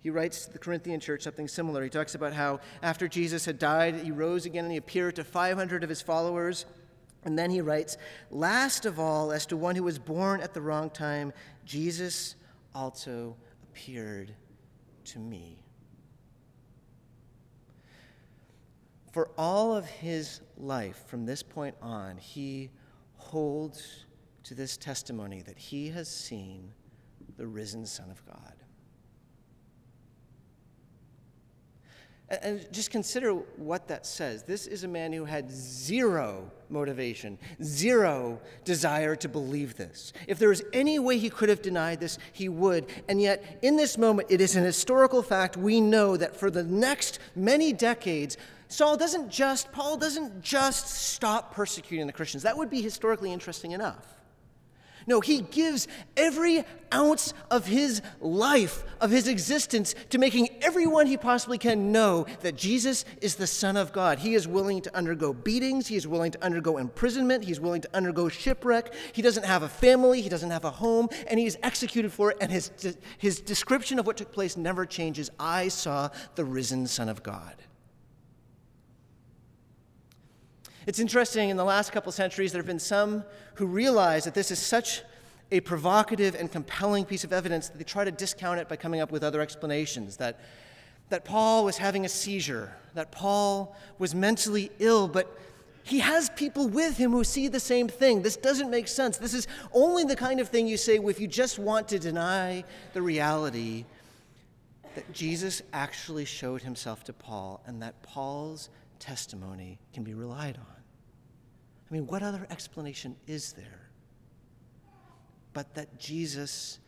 He 0.02 0.10
writes 0.10 0.46
to 0.46 0.54
the 0.54 0.60
Corinthian 0.60 1.00
church 1.00 1.22
something 1.22 1.48
similar. 1.48 1.84
He 1.84 1.90
talks 1.90 2.16
about 2.16 2.34
how 2.34 2.60
after 2.82 3.08
Jesus 3.08 3.46
had 3.46 3.60
died, 3.60 3.96
he 3.96 4.12
rose 4.12 4.46
again 4.46 4.66
and 4.66 4.72
he 4.72 4.78
appeared 4.78 5.16
to 5.18 5.24
500 5.24 5.84
of 5.84 5.90
his 5.90 6.02
followers. 6.02 6.66
And 7.24 7.38
then 7.38 7.52
he 7.52 7.62
writes, 7.62 7.98
Last 8.32 8.86
of 8.88 9.00
all, 9.00 9.32
as 9.32 9.46
to 9.48 9.58
one 9.58 9.76
who 9.76 9.84
was 9.84 10.00
born 10.00 10.42
at 10.42 10.56
the 10.56 10.62
wrong 10.62 10.90
time, 10.90 11.34
Jesus 11.66 12.36
also 12.74 13.36
appeared 13.64 14.34
to 15.06 15.20
me. 15.20 15.60
For 19.12 19.30
all 19.38 19.76
of 19.76 19.86
his 19.86 20.42
life 20.58 21.04
from 21.08 21.26
this 21.26 21.44
point 21.44 21.76
on, 21.82 22.18
he 22.18 22.70
holds 23.16 24.06
to 24.44 24.56
this 24.56 24.78
testimony 24.78 25.42
that 25.42 25.58
he 25.58 25.90
has 25.90 26.08
seen 26.10 26.72
the 27.38 27.46
risen 27.46 27.86
Son 27.86 28.10
of 28.10 28.26
God. 28.26 28.54
And 32.42 32.66
just 32.72 32.92
consider 32.92 33.34
what 33.58 33.90
that 33.90 34.06
says. 34.06 34.44
This 34.44 34.66
is 34.66 34.86
a 34.86 34.88
man 34.88 35.12
who 35.12 35.26
had 35.26 35.52
zero 35.52 36.50
motivation, 36.70 37.38
zero 37.62 38.40
desire 38.64 39.18
to 39.18 39.28
believe 39.28 39.76
this. 39.76 40.14
If 40.28 40.40
there 40.40 40.48
was 40.48 40.64
any 40.72 40.98
way 40.98 41.18
he 41.18 41.30
could 41.30 41.50
have 41.50 41.62
denied 41.62 42.00
this, 42.00 42.18
he 42.32 42.48
would. 42.48 42.86
And 43.10 43.22
yet, 43.22 43.60
in 43.62 43.76
this 43.76 43.98
moment, 43.98 44.32
it 44.32 44.40
is 44.40 44.56
an 44.56 44.64
historical 44.64 45.22
fact. 45.22 45.58
We 45.58 45.82
know 45.82 46.16
that 46.16 46.38
for 46.38 46.50
the 46.50 46.64
next 46.64 47.20
many 47.36 47.74
decades, 47.74 48.38
Saul 48.72 48.96
doesn't 48.96 49.30
just, 49.30 49.72
Paul 49.74 49.98
doesn't 49.98 50.42
just 50.42 50.88
stop 50.88 51.54
persecuting 51.54 52.08
the 52.08 52.14
Christians. 52.14 52.44
That 52.44 52.58
would 52.58 52.70
be 52.70 52.82
historically 52.82 53.34
interesting 53.34 53.72
enough. 53.72 54.16
No, 55.08 55.20
he 55.20 55.42
gives 55.42 55.90
every 56.16 56.64
ounce 56.94 57.34
of 57.50 57.66
his 57.66 58.02
life, 58.22 58.86
of 59.02 59.12
his 59.12 59.28
existence, 59.28 59.94
to 60.12 60.20
making 60.20 60.50
everyone 60.62 61.08
he 61.08 61.18
possibly 61.18 61.58
can 61.58 61.92
know 61.92 62.28
that 62.42 62.56
Jesus 62.56 63.04
is 63.20 63.36
the 63.36 63.48
Son 63.48 63.76
of 63.76 63.92
God. 63.92 64.20
He 64.20 64.36
is 64.36 64.48
willing 64.48 64.82
to 64.84 64.96
undergo 64.96 65.34
beatings, 65.34 65.88
he 65.88 65.96
is 65.96 66.08
willing 66.08 66.32
to 66.32 66.42
undergo 66.42 66.78
imprisonment, 66.78 67.44
he's 67.44 67.60
willing 67.60 67.82
to 67.82 67.90
undergo 67.94 68.30
shipwreck. 68.30 68.94
He 69.12 69.22
doesn't 69.22 69.46
have 69.46 69.64
a 69.64 69.70
family, 69.70 70.22
he 70.22 70.30
doesn't 70.30 70.52
have 70.52 70.66
a 70.66 70.72
home, 70.72 71.10
and 71.28 71.40
he 71.40 71.46
is 71.46 71.58
executed 71.62 72.14
for 72.14 72.32
it, 72.32 72.38
and 72.40 72.52
his, 72.52 72.72
his 73.18 73.42
description 73.42 74.00
of 74.00 74.06
what 74.06 74.18
took 74.18 74.32
place 74.32 74.56
never 74.56 74.86
changes. 74.86 75.30
I 75.40 75.68
saw 75.68 76.10
the 76.36 76.46
risen 76.46 76.88
Son 76.88 77.10
of 77.10 77.24
God. 77.24 77.56
It's 80.88 81.00
interesting, 81.00 81.50
in 81.50 81.58
the 81.58 81.64
last 81.64 81.92
couple 81.92 82.12
centuries, 82.12 82.52
there 82.52 82.60
have 82.60 82.68
been 82.68 82.80
some 82.80 83.24
who 83.56 83.68
realize 83.68 84.24
that 84.24 84.34
this 84.34 84.50
is 84.50 84.60
such 84.60 85.04
a 85.52 85.60
provocative 85.60 86.34
and 86.34 86.52
compelling 86.52 87.06
piece 87.06 87.24
of 87.24 87.34
evidence 87.34 87.70
that 87.70 87.78
they 87.78 87.84
try 87.84 88.04
to 88.04 88.12
discount 88.12 88.60
it 88.60 88.68
by 88.68 88.78
coming 88.78 89.02
up 89.02 89.12
with 89.12 89.24
other 89.24 89.42
explanations. 89.42 90.18
That, 90.18 90.40
that 91.10 91.26
Paul 91.26 91.66
was 91.66 91.78
having 91.78 92.06
a 92.06 92.10
seizure, 92.10 92.74
that 92.96 93.12
Paul 93.12 93.76
was 94.00 94.16
mentally 94.16 94.72
ill, 94.80 95.08
but 95.08 95.38
he 95.84 96.00
has 96.00 96.30
people 96.30 96.68
with 96.68 96.98
him 96.98 97.12
who 97.12 97.24
see 97.24 97.48
the 97.48 97.60
same 97.60 97.88
thing. 97.88 98.22
This 98.22 98.38
doesn't 98.38 98.70
make 98.70 98.88
sense. 98.88 99.18
This 99.18 99.34
is 99.34 99.48
only 99.74 100.04
the 100.04 100.16
kind 100.16 100.40
of 100.40 100.50
thing 100.50 100.68
you 100.68 100.78
say 100.78 100.98
if 100.98 101.20
you 101.20 101.28
just 101.28 101.60
want 101.60 101.88
to 101.90 102.00
deny 102.00 102.64
the 102.94 103.02
reality 103.02 103.86
that 104.96 105.12
Jesus 105.14 105.62
actually 105.74 106.26
showed 106.26 106.62
himself 106.62 107.04
to 107.06 107.14
Paul 107.14 107.62
and 107.66 107.82
that 107.82 108.02
Paul's 108.04 108.70
testimony 109.02 109.80
can 109.94 110.04
be 110.04 110.14
relied 110.14 110.58
on. 110.58 110.76
I 111.90 111.94
mean, 111.94 112.08
what 112.08 112.24
other 112.24 112.48
explanation 112.50 113.18
is 113.28 113.52
there 113.52 113.90
but 115.54 115.74
that 115.76 116.00
Jesus, 116.00 116.80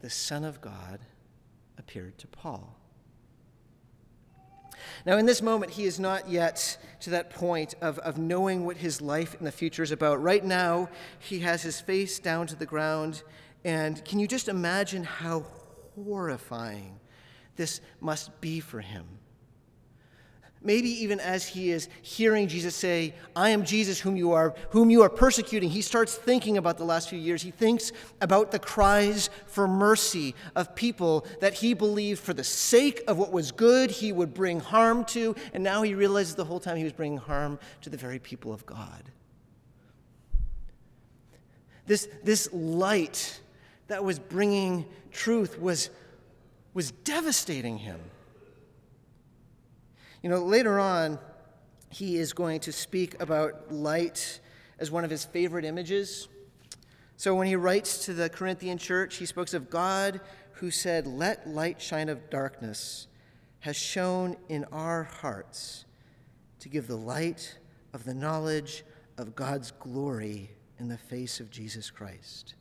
the 0.00 0.08
Son 0.08 0.42
of 0.42 0.62
God, 0.62 1.00
appeared 1.76 2.16
to 2.16 2.26
Paul? 2.26 2.74
Now, 5.04 5.18
in 5.18 5.26
this 5.26 5.42
moment, 5.42 5.72
he 5.72 5.84
is 5.84 6.00
not 6.00 6.28
yet 6.28 6.78
to 7.00 7.10
that 7.10 7.30
point 7.30 7.74
of, 7.82 7.98
of 7.98 8.16
knowing 8.16 8.64
what 8.64 8.78
his 8.78 9.02
life 9.02 9.34
in 9.34 9.44
the 9.44 9.52
future 9.52 9.82
is 9.82 9.92
about. 9.92 10.22
Right 10.22 10.44
now, 10.44 10.88
he 11.18 11.40
has 11.40 11.62
his 11.62 11.80
face 11.80 12.18
down 12.18 12.46
to 12.46 12.56
the 12.56 12.66
ground, 12.66 13.22
and 13.64 14.02
can 14.04 14.18
you 14.18 14.26
just 14.26 14.48
imagine 14.48 15.04
how 15.04 15.44
horrifying 15.94 16.98
this 17.56 17.80
must 18.00 18.40
be 18.40 18.60
for 18.60 18.80
him? 18.80 19.06
Maybe 20.66 20.90
even 20.90 21.20
as 21.20 21.46
he 21.46 21.70
is 21.70 21.88
hearing 22.02 22.48
Jesus 22.48 22.74
say, 22.74 23.14
I 23.34 23.50
am 23.50 23.64
Jesus 23.64 24.00
whom 24.00 24.16
you 24.16 24.32
are, 24.32 24.54
whom 24.70 24.90
you 24.90 25.02
are 25.02 25.08
persecuting, 25.08 25.70
he 25.70 25.80
starts 25.80 26.14
thinking 26.14 26.58
about 26.58 26.76
the 26.76 26.84
last 26.84 27.08
few 27.08 27.18
years. 27.18 27.40
He 27.40 27.52
thinks 27.52 27.92
about 28.20 28.50
the 28.50 28.58
cries 28.58 29.30
for 29.46 29.68
mercy 29.68 30.34
of 30.56 30.74
people 30.74 31.24
that 31.40 31.54
he 31.54 31.72
believed 31.72 32.20
for 32.20 32.34
the 32.34 32.44
sake 32.44 33.02
of 33.06 33.16
what 33.16 33.32
was 33.32 33.52
good 33.52 33.90
he 33.90 34.12
would 34.12 34.34
bring 34.34 34.60
harm 34.60 35.04
to, 35.06 35.34
and 35.54 35.62
now 35.62 35.82
he 35.82 35.94
realizes 35.94 36.34
the 36.34 36.44
whole 36.44 36.60
time 36.60 36.76
he 36.76 36.84
was 36.84 36.92
bringing 36.92 37.18
harm 37.18 37.58
to 37.82 37.88
the 37.88 37.96
very 37.96 38.18
people 38.18 38.52
of 38.52 38.66
God. 38.66 39.04
This, 41.86 42.08
this 42.24 42.52
light 42.52 43.40
that 43.86 44.02
was 44.02 44.18
bringing 44.18 44.84
truth 45.12 45.60
was, 45.60 45.90
was 46.74 46.90
devastating 46.90 47.78
him. 47.78 48.00
You 50.26 50.30
know, 50.30 50.42
later 50.42 50.80
on, 50.80 51.20
he 51.88 52.16
is 52.16 52.32
going 52.32 52.58
to 52.62 52.72
speak 52.72 53.22
about 53.22 53.72
light 53.72 54.40
as 54.80 54.90
one 54.90 55.04
of 55.04 55.10
his 55.10 55.24
favorite 55.24 55.64
images. 55.64 56.26
So 57.16 57.36
when 57.36 57.46
he 57.46 57.54
writes 57.54 58.04
to 58.06 58.12
the 58.12 58.28
Corinthian 58.28 58.76
church, 58.76 59.18
he 59.18 59.26
speaks 59.26 59.54
of 59.54 59.70
God 59.70 60.20
who 60.54 60.72
said, 60.72 61.06
Let 61.06 61.48
light 61.48 61.80
shine 61.80 62.08
of 62.08 62.28
darkness, 62.28 63.06
has 63.60 63.76
shone 63.76 64.36
in 64.48 64.64
our 64.72 65.04
hearts 65.04 65.84
to 66.58 66.68
give 66.68 66.88
the 66.88 66.96
light 66.96 67.56
of 67.92 68.02
the 68.02 68.12
knowledge 68.12 68.82
of 69.18 69.36
God's 69.36 69.70
glory 69.70 70.50
in 70.80 70.88
the 70.88 70.98
face 70.98 71.38
of 71.38 71.52
Jesus 71.52 71.88
Christ. 71.88 72.56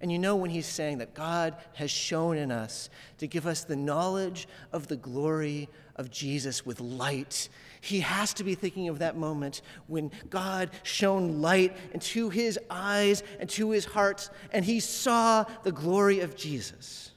And 0.00 0.12
you 0.12 0.18
know 0.18 0.36
when 0.36 0.50
he's 0.50 0.66
saying 0.66 0.98
that 0.98 1.14
God 1.14 1.56
has 1.74 1.90
shone 1.90 2.36
in 2.36 2.52
us 2.52 2.88
to 3.18 3.26
give 3.26 3.46
us 3.46 3.64
the 3.64 3.74
knowledge 3.74 4.46
of 4.72 4.86
the 4.86 4.96
glory 4.96 5.68
of 5.96 6.10
Jesus 6.10 6.64
with 6.64 6.80
light, 6.80 7.48
he 7.80 8.00
has 8.00 8.32
to 8.34 8.44
be 8.44 8.54
thinking 8.54 8.88
of 8.88 9.00
that 9.00 9.16
moment 9.16 9.62
when 9.88 10.12
God 10.30 10.70
shone 10.84 11.42
light 11.42 11.76
into 11.92 12.30
his 12.30 12.58
eyes 12.70 13.24
and 13.40 13.50
to 13.50 13.70
his 13.70 13.84
heart, 13.84 14.30
and 14.52 14.64
he 14.64 14.78
saw 14.78 15.44
the 15.64 15.72
glory 15.72 16.20
of 16.20 16.36
Jesus. 16.36 17.10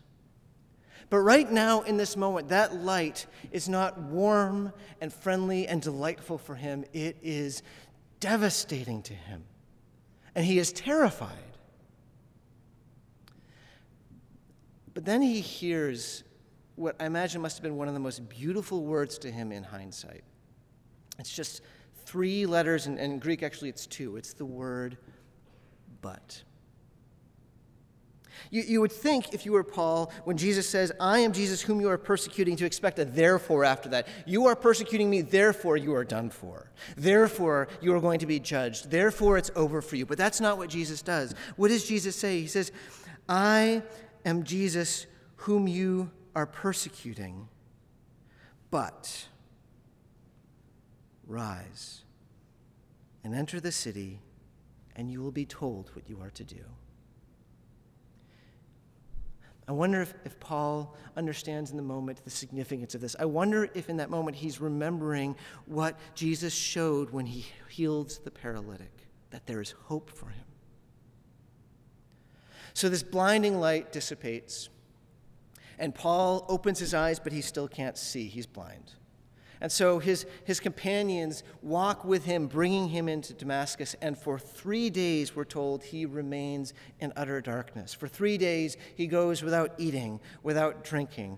But 1.12 1.20
right 1.20 1.52
now, 1.52 1.82
in 1.82 1.98
this 1.98 2.16
moment, 2.16 2.48
that 2.48 2.74
light 2.74 3.28
is 3.52 3.68
not 3.68 4.00
warm 4.00 4.72
and 5.02 5.14
friendly 5.14 5.68
and 5.68 5.82
delightful 5.82 6.38
for 6.38 6.56
him. 6.56 6.86
It 6.94 7.18
is 7.22 7.64
devastating 8.22 9.02
to 9.04 9.14
him. 9.14 9.44
And 10.34 10.46
he 10.46 10.58
is 10.58 10.72
terrified. 10.72 11.51
But 14.94 15.06
then 15.06 15.22
he 15.22 15.40
hears 15.40 16.24
what 16.76 16.96
I 17.00 17.06
imagine 17.06 17.42
must 17.42 17.58
have 17.58 17.64
been 17.64 17.78
one 17.78 17.88
of 17.88 17.94
the 17.94 18.00
most 18.00 18.28
beautiful 18.28 18.84
words 18.84 19.18
to 19.20 19.32
him 19.32 19.52
in 19.52 19.64
hindsight. 19.64 20.24
It's 21.20 21.34
just 21.34 21.62
three 22.06 22.46
letters, 22.46 22.88
and 22.88 22.98
in 22.98 23.20
Greek, 23.20 23.44
actually, 23.44 23.70
it's 23.70 23.86
two. 23.86 24.18
It's 24.18 24.34
the 24.34 24.46
word 24.46 24.98
but. 26.02 26.44
You, 28.50 28.64
you 28.64 28.82
would 28.82 28.92
think, 28.92 29.34
if 29.34 29.46
you 29.46 29.52
were 29.52 29.64
Paul, 29.64 30.12
when 30.24 30.36
Jesus 30.36 30.68
says, 30.68 30.92
I 31.00 31.20
am 31.20 31.32
Jesus 31.32 31.62
whom 31.62 31.80
you 31.80 31.90
are 31.90 31.98
persecuting, 31.98 32.56
to 32.56 32.66
expect 32.66 32.98
a 32.98 33.06
therefore 33.06 33.64
after 33.64 33.90
that. 33.90 34.08
You 34.26 34.48
are 34.48 34.56
persecuting 34.56 35.10
me, 35.10 35.22
therefore 35.22 35.78
you 35.78 35.94
are 35.94 36.04
done 36.04 36.30
for. 36.30 36.72
Therefore 36.98 37.68
you 37.82 37.94
are 37.94 38.00
going 38.00 38.20
to 38.20 38.26
be 38.26 38.40
judged. 38.40 38.90
Therefore 38.90 39.38
it's 39.38 39.52
over 39.56 39.82
for 39.82 39.96
you. 39.96 40.06
But 40.06 40.18
that's 40.18 40.42
not 40.42 40.58
what 40.58 40.70
Jesus 40.70 41.02
does. 41.02 41.36
What 41.56 41.68
does 41.68 41.86
Jesus 41.86 42.16
say? 42.16 42.42
He 42.42 42.48
says, 42.48 42.72
I 43.30 43.84
am 44.26 44.44
Jesus 44.44 45.06
whom 45.38 45.68
you 45.68 46.12
are 46.36 46.46
persecuting, 46.46 47.48
but 48.70 49.28
rise 51.28 52.04
and 53.24 53.36
enter 53.36 53.60
the 53.60 53.72
city, 53.72 54.20
and 54.96 55.12
you 55.12 55.22
will 55.22 55.32
be 55.32 55.46
told 55.46 55.90
what 55.96 56.10
you 56.10 56.20
are 56.22 56.30
to 56.32 56.44
do. 56.44 56.64
I 59.68 59.74
wonder 59.74 60.02
if, 60.02 60.14
if 60.26 60.40
Paul 60.40 60.98
understands 61.16 61.72
in 61.72 61.78
the 61.78 61.84
moment 61.84 62.24
the 62.24 62.30
significance 62.30 62.94
of 62.94 63.02
this. 63.02 63.16
I 63.20 63.26
wonder 63.26 63.70
if 63.74 63.90
in 63.90 63.98
that 63.98 64.10
moment 64.10 64.36
he's 64.36 64.60
remembering 64.60 65.36
what 65.66 65.98
Jesus 66.14 66.54
showed 66.54 67.12
when 67.12 67.26
he 67.26 67.46
healed 67.70 68.20
the 68.24 68.32
paralytic, 68.32 68.92
that 69.30 69.46
there 69.46 69.62
is 69.62 69.72
hope 69.86 70.10
for 70.10 70.28
him. 70.28 70.44
So 72.74 72.90
this 72.90 73.04
blinding 73.04 73.60
light 73.60 73.92
dissipates, 73.92 74.70
and 75.78 75.96
Paul 75.96 76.46
opens 76.48 76.80
his 76.80 76.94
eyes, 76.94 77.20
but 77.20 77.34
he 77.34 77.42
still 77.42 77.68
can't 77.68 77.98
see. 77.98 78.28
He's 78.28 78.46
blind. 78.46 78.94
And 79.62 79.72
so 79.72 80.00
his, 80.00 80.26
his 80.44 80.60
companions 80.60 81.44
walk 81.62 82.04
with 82.04 82.26
him, 82.26 82.48
bringing 82.48 82.90
him 82.90 83.08
into 83.08 83.34
Damascus. 83.34 83.96
And 84.02 84.18
for 84.18 84.40
three 84.40 84.90
days, 84.90 85.36
we're 85.36 85.46
told, 85.46 85.84
he 85.84 86.08
remains 86.08 86.74
in 87.00 87.14
utter 87.16 87.42
darkness. 87.42 87.94
For 87.94 88.08
three 88.08 88.40
days, 88.40 88.76
he 88.96 89.06
goes 89.06 89.44
without 89.44 89.74
eating, 89.78 90.20
without 90.42 90.84
drinking, 90.84 91.38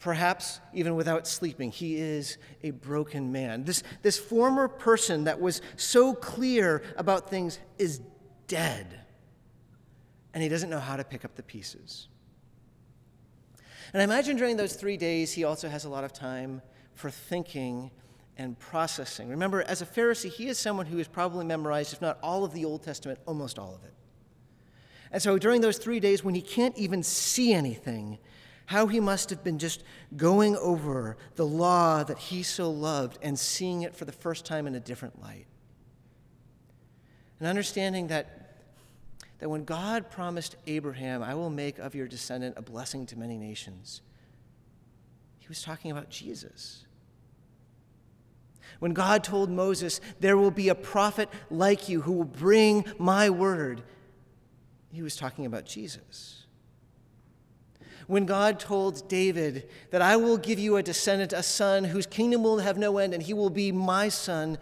perhaps 0.00 0.60
even 0.74 0.96
without 0.96 1.28
sleeping. 1.28 1.70
He 1.70 1.96
is 1.96 2.38
a 2.64 2.72
broken 2.72 3.30
man. 3.30 3.62
This, 3.62 3.84
this 4.02 4.18
former 4.18 4.66
person 4.66 5.24
that 5.24 5.40
was 5.40 5.62
so 5.76 6.12
clear 6.12 6.82
about 6.96 7.30
things 7.30 7.60
is 7.78 8.00
dead 8.48 8.99
and 10.34 10.42
he 10.42 10.48
doesn't 10.48 10.70
know 10.70 10.80
how 10.80 10.96
to 10.96 11.04
pick 11.04 11.24
up 11.24 11.34
the 11.34 11.42
pieces. 11.42 12.08
And 13.92 14.00
I 14.00 14.04
imagine 14.04 14.36
during 14.36 14.56
those 14.56 14.74
three 14.74 14.96
days, 14.96 15.32
he 15.32 15.44
also 15.44 15.68
has 15.68 15.84
a 15.84 15.88
lot 15.88 16.04
of 16.04 16.12
time 16.12 16.62
for 16.94 17.10
thinking 17.10 17.90
and 18.36 18.58
processing. 18.58 19.28
Remember, 19.28 19.62
as 19.62 19.82
a 19.82 19.86
Pharisee, 19.86 20.30
he 20.30 20.48
is 20.48 20.58
someone 20.58 20.86
who 20.86 20.98
has 20.98 21.08
probably 21.08 21.44
memorized, 21.44 21.92
if 21.92 22.00
not 22.00 22.18
all 22.22 22.44
of 22.44 22.52
the 22.52 22.64
Old 22.64 22.82
Testament, 22.82 23.18
almost 23.26 23.58
all 23.58 23.74
of 23.74 23.84
it. 23.84 23.92
And 25.12 25.20
so 25.20 25.38
during 25.38 25.60
those 25.60 25.76
three 25.76 25.98
days, 25.98 26.22
when 26.22 26.34
he 26.34 26.40
can't 26.40 26.76
even 26.78 27.02
see 27.02 27.52
anything, 27.52 28.18
how 28.66 28.86
he 28.86 29.00
must 29.00 29.30
have 29.30 29.42
been 29.42 29.58
just 29.58 29.82
going 30.16 30.56
over 30.56 31.16
the 31.34 31.44
law 31.44 32.04
that 32.04 32.18
he 32.18 32.44
so 32.44 32.70
loved 32.70 33.18
and 33.20 33.36
seeing 33.36 33.82
it 33.82 33.96
for 33.96 34.04
the 34.04 34.12
first 34.12 34.46
time 34.46 34.68
in 34.68 34.76
a 34.76 34.80
different 34.80 35.20
light. 35.20 35.46
And 37.40 37.48
understanding 37.48 38.06
that 38.06 38.39
that 39.40 39.48
when 39.48 39.64
God 39.64 40.10
promised 40.10 40.56
Abraham, 40.66 41.22
I 41.22 41.34
will 41.34 41.50
make 41.50 41.78
of 41.78 41.94
your 41.94 42.06
descendant 42.06 42.56
a 42.58 42.62
blessing 42.62 43.06
to 43.06 43.18
many 43.18 43.38
nations, 43.38 44.02
he 45.38 45.48
was 45.48 45.62
talking 45.62 45.90
about 45.90 46.10
Jesus. 46.10 46.84
When 48.78 48.92
God 48.92 49.24
told 49.24 49.50
Moses, 49.50 50.00
There 50.20 50.36
will 50.36 50.50
be 50.50 50.68
a 50.68 50.74
prophet 50.74 51.28
like 51.50 51.88
you 51.88 52.02
who 52.02 52.12
will 52.12 52.24
bring 52.24 52.84
my 52.98 53.30
word, 53.30 53.82
he 54.92 55.02
was 55.02 55.16
talking 55.16 55.46
about 55.46 55.64
Jesus. 55.64 56.44
When 58.06 58.26
God 58.26 58.58
told 58.58 59.08
David 59.08 59.68
that 59.90 60.02
I 60.02 60.16
will 60.16 60.36
give 60.36 60.58
you 60.58 60.76
a 60.76 60.82
descendant, 60.82 61.32
a 61.32 61.44
son 61.44 61.84
whose 61.84 62.06
kingdom 62.06 62.42
will 62.42 62.58
have 62.58 62.76
no 62.76 62.98
end, 62.98 63.14
and 63.14 63.22
he 63.22 63.32
will 63.32 63.50
be 63.50 63.70
my 63.70 64.08
son, 64.08 64.58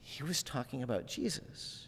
he 0.00 0.22
was 0.22 0.42
talking 0.42 0.82
about 0.82 1.06
Jesus. 1.06 1.85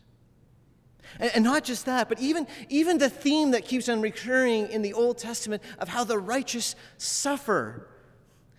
And, 1.19 1.45
not 1.45 1.65
just 1.65 1.87
that, 1.87 2.09
but 2.09 2.21
even, 2.21 2.47
even 2.69 2.99
the 2.99 3.11
theme 3.11 3.51
that 3.53 3.65
keeps 3.65 3.89
on 3.89 4.01
recurring 4.01 4.71
in 4.71 4.83
the 4.83 4.93
Old 4.93 5.19
Testament 5.19 5.63
of 5.79 5.89
how 5.89 6.05
the 6.05 6.19
righteous 6.19 6.77
suffer. 6.97 7.89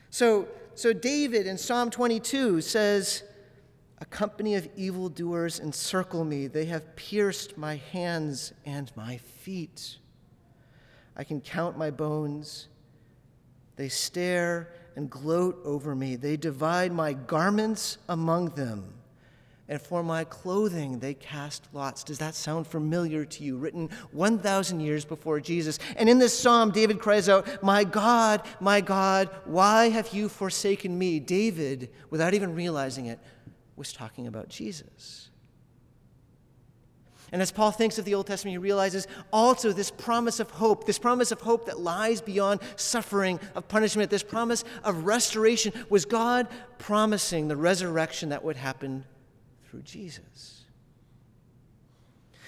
So, 0.09 0.47
so 0.75 0.91
David 0.91 1.47
in 1.47 1.57
Psalm 1.57 1.89
22 1.89 2.61
says, 2.61 3.23
A 3.99 4.05
company 4.05 4.55
of 4.55 4.67
evildoers 4.75 5.59
encircle 5.59 6.25
me. 6.25 6.47
They 6.47 6.65
have 6.65 6.95
pierced 6.95 7.57
my 7.57 7.77
hands 7.91 8.53
and 8.65 8.91
my 8.95 9.17
feet. 9.17 9.97
I 11.15 11.23
can 11.23 11.41
count 11.41 11.77
my 11.77 11.91
bones. 11.91 12.67
They 13.75 13.89
stare 13.89 14.69
and 14.95 15.09
gloat 15.09 15.61
over 15.63 15.95
me. 15.95 16.15
They 16.17 16.35
divide 16.35 16.91
my 16.91 17.13
garments 17.13 17.97
among 18.09 18.49
them 18.49 18.93
and 19.69 19.79
for 19.79 20.03
my 20.03 20.23
clothing 20.25 20.99
they 20.99 21.13
cast 21.13 21.67
lots. 21.71 22.03
Does 22.03 22.17
that 22.17 22.35
sound 22.35 22.67
familiar 22.67 23.23
to 23.23 23.43
you? 23.43 23.55
Written 23.55 23.89
1,000 24.11 24.79
years 24.79 25.05
before 25.05 25.39
Jesus. 25.39 25.79
And 25.95 26.09
in 26.09 26.17
this 26.17 26.37
psalm, 26.37 26.71
David 26.71 26.99
cries 26.99 27.29
out, 27.29 27.63
My 27.63 27.83
God, 27.83 28.41
my 28.59 28.81
God, 28.81 29.29
why 29.45 29.89
have 29.89 30.09
you 30.09 30.27
forsaken 30.27 30.97
me? 30.97 31.19
David, 31.19 31.91
without 32.09 32.33
even 32.33 32.55
realizing 32.55 33.05
it, 33.05 33.19
was 33.75 33.93
talking 33.93 34.27
about 34.27 34.49
Jesus. 34.49 35.29
And 37.31 37.43
as 37.43 37.51
Paul 37.51 37.69
thinks 37.69 37.99
of 37.99 38.05
the 38.05 38.15
Old 38.15 38.25
Testament, 38.25 38.53
he 38.53 38.57
realizes 38.57 39.05
also 39.31 39.71
this 39.71 39.91
promise 39.91 40.39
of 40.39 40.49
hope, 40.49 40.87
this 40.87 40.97
promise 40.97 41.31
of 41.31 41.41
hope 41.41 41.67
that 41.67 41.79
lies 41.79 42.21
beyond 42.21 42.59
suffering, 42.75 43.39
of 43.53 43.67
punishment, 43.67 44.09
this 44.09 44.23
promise 44.23 44.63
of 44.83 45.05
restoration 45.05 45.71
was 45.89 46.05
God 46.05 46.47
promising 46.79 47.47
the 47.47 47.55
resurrection 47.55 48.29
that 48.29 48.43
would 48.43 48.57
happen 48.57 49.05
through 49.69 49.81
Jesus. 49.83 50.63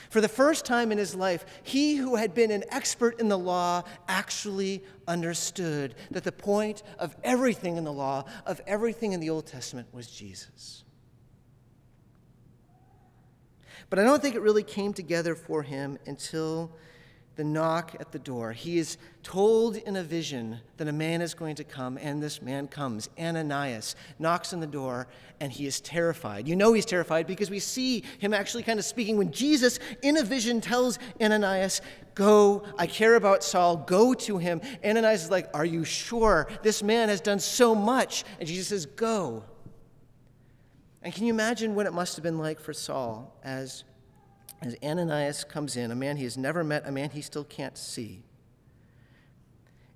For 0.10 0.20
the 0.20 0.28
first 0.28 0.66
time 0.66 0.92
in 0.92 0.98
his 0.98 1.16
life, 1.16 1.46
he 1.64 1.96
who 1.96 2.16
had 2.18 2.34
been 2.34 2.52
an 2.52 2.66
expert 2.70 3.20
in 3.20 3.30
the 3.30 3.38
law 3.38 3.84
actually 4.10 4.84
understood 5.08 5.96
that 6.10 6.26
the 6.26 6.34
point 6.34 6.84
of 7.00 7.16
everything 7.24 7.78
in 7.78 7.86
the 7.86 7.94
law, 7.94 8.26
of 8.46 8.60
everything 8.68 9.14
in 9.14 9.22
the 9.22 9.30
Old 9.30 9.46
Testament, 9.46 9.88
was 9.94 10.12
Jesus. 10.12 10.84
But 13.90 14.00
I 14.00 14.04
don't 14.04 14.22
think 14.22 14.36
it 14.36 14.42
really 14.42 14.64
came 14.64 14.94
together 14.94 15.36
for 15.36 15.64
him 15.64 15.98
until 16.06 16.72
the 17.36 17.44
knock 17.44 17.96
at 18.00 18.12
the 18.12 18.20
door. 18.20 18.52
He 18.52 18.78
is 18.78 18.98
told 19.24 19.78
in 19.78 19.96
a 19.96 20.04
vision 20.04 20.60
that 20.78 20.88
a 20.88 20.92
man 20.92 21.22
is 21.22 21.34
going 21.34 21.56
to 21.56 21.64
come, 21.64 21.98
and 21.98 22.22
this 22.22 22.42
man 22.42 22.68
comes. 22.68 23.10
Ananias 23.18 23.96
knocks 24.20 24.54
on 24.54 24.60
the 24.60 24.68
door, 24.68 25.08
and 25.40 25.52
he 25.52 25.66
is 25.66 25.80
terrified. 25.80 26.48
You 26.48 26.56
know 26.56 26.74
he's 26.74 26.86
terrified 26.86 27.28
because 27.28 27.50
we 27.50 27.60
see 27.60 28.04
him 28.20 28.34
actually 28.34 28.64
kind 28.64 28.80
of 28.80 28.86
speaking 28.86 29.18
when 29.18 29.32
Jesus, 29.32 29.80
in 30.02 30.18
a 30.18 30.24
vision, 30.24 30.60
tells 30.60 31.00
Ananias, 31.22 31.82
Go, 32.14 32.64
I 32.78 32.88
care 32.88 33.16
about 33.16 33.44
Saul, 33.44 33.78
go 33.78 34.14
to 34.14 34.38
him. 34.38 34.60
Ananias 34.84 35.24
is 35.24 35.32
like, 35.32 35.50
Are 35.54 35.66
you 35.66 35.86
sure? 35.86 36.48
This 36.64 36.84
man 36.84 37.08
has 37.08 37.22
done 37.22 37.40
so 37.40 37.74
much. 37.74 38.26
And 38.40 38.48
Jesus 38.48 38.68
says, 38.68 38.86
Go. 38.86 39.46
And 41.02 41.14
can 41.14 41.26
you 41.26 41.34
imagine 41.34 41.74
what 41.74 41.86
it 41.86 41.94
must 41.94 42.16
have 42.18 42.24
been 42.24 42.38
like 42.38 42.60
for 42.60 42.74
Saul 42.74 43.36
as 43.44 43.84
as 44.62 44.76
Ananias 44.84 45.44
comes 45.44 45.76
in, 45.76 45.92
a 45.92 45.96
man 45.96 46.18
he 46.18 46.24
has 46.24 46.38
never 46.38 46.64
met, 46.64 46.84
a 46.86 46.92
man 46.92 47.10
he 47.10 47.22
still 47.22 47.44
can't 47.44 47.78
see. 47.78 48.24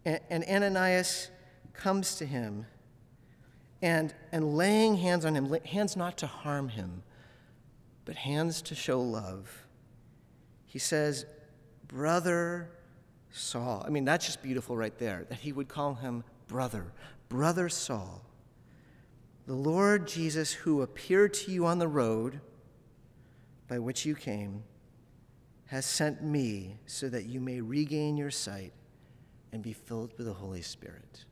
And, 0.04 0.19
and 0.30 0.43
Ananias 0.43 1.30
comes 1.73 2.15
to 2.15 2.25
him 2.25 2.65
and, 3.82 4.13
and 4.32 4.56
laying 4.56 4.97
hands 4.97 5.25
on 5.25 5.36
him, 5.36 5.56
hands 5.65 5.95
not 5.95 6.17
to 6.17 6.28
harm 6.28 6.69
him, 6.69 7.04
but 8.06 8.15
hands 8.15 8.62
to 8.63 8.75
show 8.75 9.01
love. 9.01 9.65
He 10.65 10.80
says, 10.80 11.25
Brother 11.88 12.69
Saul. 13.32 13.84
I 13.86 13.89
mean, 13.89 14.06
that's 14.06 14.25
just 14.25 14.41
beautiful 14.41 14.75
right 14.78 14.97
there, 14.97 15.25
that 15.30 15.39
he 15.39 15.51
would 15.51 15.67
call 15.67 15.95
him 15.95 16.23
brother, 16.47 16.93
brother 17.30 17.69
Saul. 17.69 18.21
The 19.45 19.54
Lord 19.54 20.08
Jesus, 20.08 20.54
who 20.54 20.82
appeared 20.82 21.34
to 21.36 21.51
you 21.51 21.65
on 21.65 21.78
the 21.78 21.88
road, 21.88 22.39
by 23.67 23.80
which 23.80 24.06
you 24.06 24.15
came 24.15 24.63
has 25.67 25.86
sent 25.86 26.23
me 26.23 26.78
so 26.86 27.10
that 27.10 27.25
you 27.25 27.39
may 27.39 27.60
regain 27.62 28.17
your 28.17 28.32
sight 28.32 28.73
and 29.51 29.63
be 29.63 29.73
filled 29.73 30.13
with 30.17 30.28
the 30.28 30.34
Holy 30.34 30.62
Spirit. 30.62 31.25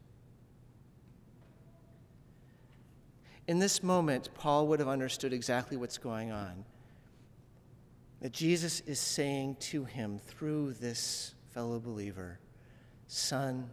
In 3.48 3.60
this 3.60 3.84
moment, 3.84 4.30
Paul 4.34 4.68
would 4.68 4.80
have 4.80 4.88
understood 4.88 5.34
exactly 5.34 5.78
what's 5.78 5.98
going 5.98 6.32
on. 6.32 6.64
That 8.22 8.32
Jesus 8.32 8.80
is 8.82 9.00
saying 9.00 9.58
to 9.60 9.84
him 9.84 10.18
through 10.18 10.74
this 10.74 11.36
fellow 11.52 11.80
believer, 11.80 12.40
Son, 13.08 13.70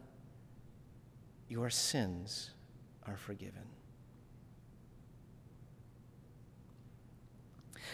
your 1.49 1.71
sins 1.71 2.51
are 3.07 3.17
forgiven. 3.17 3.63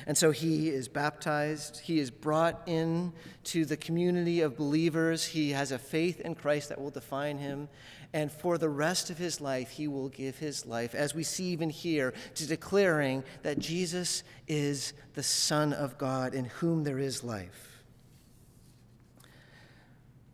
And 0.07 0.17
so 0.17 0.31
he 0.31 0.69
is 0.69 0.89
baptized. 0.89 1.81
He 1.81 1.99
is 1.99 2.11
brought 2.11 2.63
in 2.67 3.13
to 3.45 3.65
the 3.65 3.77
community 3.77 4.41
of 4.41 4.57
believers. 4.57 5.25
He 5.25 5.51
has 5.51 5.73
a 5.73 5.79
faith 5.79 6.21
in 6.21 6.35
Christ 6.35 6.69
that 6.69 6.81
will 6.81 6.91
define 6.91 7.39
him. 7.39 7.69
And 8.13 8.31
for 8.31 8.59
the 8.59 8.69
rest 8.69 9.11
of 9.11 9.19
his 9.19 9.41
life, 9.41 9.71
he 9.71 9.89
will 9.89 10.09
give 10.09 10.39
his 10.39 10.65
life, 10.67 10.95
as 10.95 11.15
we 11.15 11.23
see 11.23 11.45
even 11.47 11.71
here, 11.71 12.15
to 12.35 12.47
declaring 12.47 13.25
that 13.43 13.59
Jesus 13.59 14.23
is 14.49 14.93
the 15.15 15.23
Son 15.23 15.73
of 15.73 15.99
God 15.99 16.35
in 16.35 16.47
whom 16.47 16.85
there 16.85 16.99
is 16.99 17.25
life. 17.25 17.83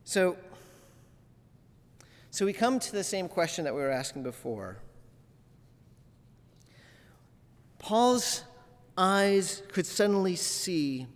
So, 0.04 0.36
so 2.30 2.44
we 2.44 2.52
come 2.52 2.78
to 2.78 2.92
the 2.92 3.04
same 3.04 3.28
question 3.28 3.64
that 3.64 3.74
we 3.74 3.80
were 3.80 3.90
asking 3.90 4.22
before. 4.22 4.76
Paul's 7.78 8.44
eyes 8.96 9.62
could 9.72 9.86
suddenly 9.86 10.36
see. 10.36 11.06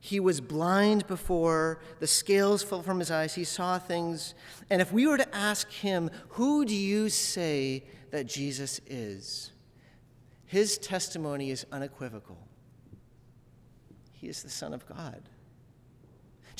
He 0.00 0.18
was 0.18 0.40
blind 0.40 1.06
before, 1.06 1.80
the 1.98 2.06
scales 2.06 2.62
fell 2.62 2.82
from 2.82 2.98
his 2.98 3.10
eyes, 3.10 3.34
he 3.34 3.44
saw 3.44 3.78
things. 3.78 4.34
And 4.70 4.80
if 4.80 4.92
we 4.92 5.06
were 5.06 5.18
to 5.18 5.36
ask 5.36 5.70
him, 5.70 6.10
Who 6.30 6.64
do 6.64 6.74
you 6.74 7.10
say 7.10 7.84
that 8.10 8.26
Jesus 8.26 8.80
is? 8.86 9.52
His 10.46 10.78
testimony 10.78 11.50
is 11.50 11.66
unequivocal. 11.70 12.38
He 14.12 14.28
is 14.28 14.42
the 14.42 14.50
Son 14.50 14.74
of 14.74 14.86
God. 14.86 15.22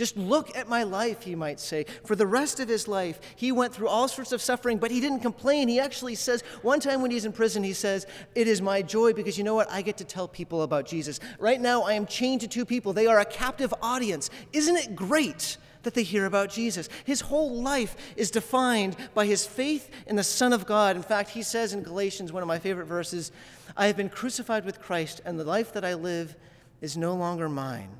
Just 0.01 0.17
look 0.17 0.57
at 0.57 0.67
my 0.67 0.83
life, 0.83 1.25
he 1.25 1.35
might 1.35 1.61
say. 1.61 1.85
For 2.07 2.17
the 2.17 2.27
rest 2.27 2.59
of 2.59 2.71
his 2.71 2.89
life, 2.89 3.21
he 3.37 3.53
went 3.53 3.75
through 3.75 3.89
all 3.89 4.09
sorts 4.09 4.33
of 4.33 4.41
suffering, 4.41 4.79
but 4.79 4.91
he 4.91 4.99
didn't 4.99 5.21
complain. 5.21 5.69
He 5.69 5.79
actually 5.79 6.15
says, 6.15 6.41
one 6.63 6.81
time 6.81 7.03
when 7.03 7.11
he's 7.11 7.27
in 7.27 7.33
prison, 7.33 7.63
he 7.63 7.75
says, 7.75 8.07
It 8.35 8.49
is 8.49 8.63
my 8.63 8.81
joy 8.81 9.13
because 9.13 9.37
you 9.37 9.45
know 9.45 9.55
what? 9.55 9.71
I 9.71 9.83
get 9.83 9.99
to 9.99 10.05
tell 10.07 10.27
people 10.27 10.63
about 10.63 10.87
Jesus. 10.87 11.21
Right 11.39 11.61
now, 11.61 11.83
I 11.83 11.93
am 11.93 12.07
chained 12.07 12.41
to 12.41 12.49
two 12.49 12.65
people. 12.65 12.95
They 12.95 13.09
are 13.09 13.21
a 13.21 13.27
captive 13.27 13.75
audience. 13.83 14.31
Isn't 14.55 14.77
it 14.77 14.97
great? 14.97 15.59
that 15.83 15.95
they 15.95 16.03
hear 16.03 16.27
about 16.27 16.51
Jesus. 16.51 16.91
His 17.05 17.23
whole 17.23 17.63
life 17.63 17.97
is 18.15 18.31
defined 18.31 18.97
by 19.15 19.25
his 19.25 19.47
faith 19.47 19.91
in 20.07 20.17
the 20.17 20.23
Son 20.23 20.53
of 20.53 20.67
God. 20.67 20.95
In 20.95 21.03
fact, 21.03 21.31
he 21.31 21.43
says 21.43 21.73
in 21.73 21.83
Galatians, 21.83 22.33
one 22.33 22.43
of 22.43 22.47
my 22.47 22.59
favorite 22.59 22.85
verses, 22.85 23.33
I 23.79 23.87
have 23.87 23.97
been 23.97 24.11
crucified 24.11 24.67
with 24.67 24.79
Christ, 24.79 25.23
and 25.25 25.41
the 25.41 25.45
life 25.45 25.73
that 25.73 25.85
I 25.85 25.95
live 25.95 26.37
is 26.83 26.99
no 26.99 27.15
longer 27.15 27.49
mine 27.49 28.00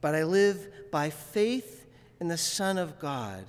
but 0.00 0.14
I 0.14 0.24
live 0.24 0.90
by 0.90 1.10
faith 1.10 1.86
in 2.20 2.28
the 2.28 2.38
Son 2.38 2.78
of 2.78 2.98
God 2.98 3.44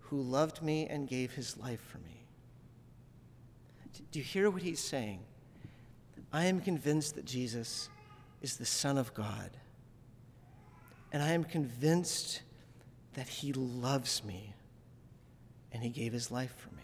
who 0.00 0.20
loved 0.20 0.62
me 0.62 0.86
and 0.86 1.08
gave 1.08 1.32
his 1.32 1.56
life 1.56 1.80
for 1.80 1.98
me. 1.98 2.24
Do 4.12 4.18
you 4.18 4.24
hear 4.24 4.50
what 4.50 4.62
he's 4.62 4.80
saying? 4.80 5.20
I 6.32 6.46
am 6.46 6.60
convinced 6.60 7.14
that 7.14 7.24
Jesus 7.24 7.88
is 8.42 8.56
the 8.56 8.64
Son 8.64 8.98
of 8.98 9.14
God. 9.14 9.50
And 11.12 11.22
I 11.22 11.32
am 11.32 11.44
convinced 11.44 12.42
that 13.14 13.28
he 13.28 13.52
loves 13.52 14.24
me 14.24 14.54
and 15.72 15.82
he 15.82 15.90
gave 15.90 16.12
his 16.12 16.30
life 16.30 16.54
for 16.56 16.74
me. 16.74 16.82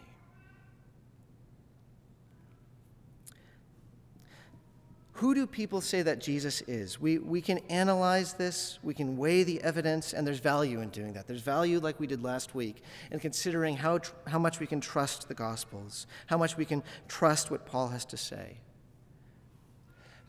Who 5.17 5.33
do 5.33 5.47
people 5.47 5.81
say 5.81 6.03
that 6.03 6.21
Jesus 6.21 6.61
is? 6.67 7.01
We, 7.01 7.17
we 7.17 7.41
can 7.41 7.57
analyze 7.69 8.33
this, 8.33 8.77
we 8.83 8.93
can 8.93 9.17
weigh 9.17 9.43
the 9.43 9.59
evidence, 9.63 10.13
and 10.13 10.27
there's 10.27 10.39
value 10.39 10.81
in 10.81 10.89
doing 10.89 11.13
that. 11.13 11.25
There's 11.25 11.41
value, 11.41 11.79
like 11.79 11.99
we 11.99 12.05
did 12.05 12.21
last 12.21 12.53
week, 12.53 12.83
in 13.11 13.19
considering 13.19 13.77
how, 13.77 13.97
tr- 13.97 14.11
how 14.27 14.37
much 14.37 14.59
we 14.59 14.67
can 14.67 14.79
trust 14.79 15.27
the 15.27 15.33
Gospels, 15.33 16.05
how 16.27 16.37
much 16.37 16.55
we 16.55 16.65
can 16.65 16.83
trust 17.07 17.49
what 17.49 17.65
Paul 17.65 17.87
has 17.87 18.05
to 18.05 18.15
say. 18.15 18.59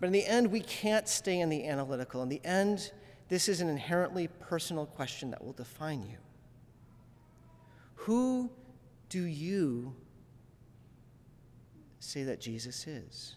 But 0.01 0.07
in 0.07 0.13
the 0.13 0.25
end, 0.25 0.51
we 0.51 0.61
can't 0.61 1.07
stay 1.07 1.39
in 1.39 1.51
the 1.51 1.67
analytical. 1.67 2.23
In 2.23 2.31
the 2.31 2.41
end, 2.43 2.91
this 3.29 3.47
is 3.47 3.61
an 3.61 3.69
inherently 3.69 4.29
personal 4.41 4.87
question 4.87 5.31
that 5.33 5.45
will 5.45 5.53
define 5.53 6.01
you. 6.01 6.17
Who 7.95 8.51
do 9.11 9.23
you 9.25 9.95
say 12.01 12.23
that 12.23 12.41
Jesus 12.41 12.87
is? 12.87 13.35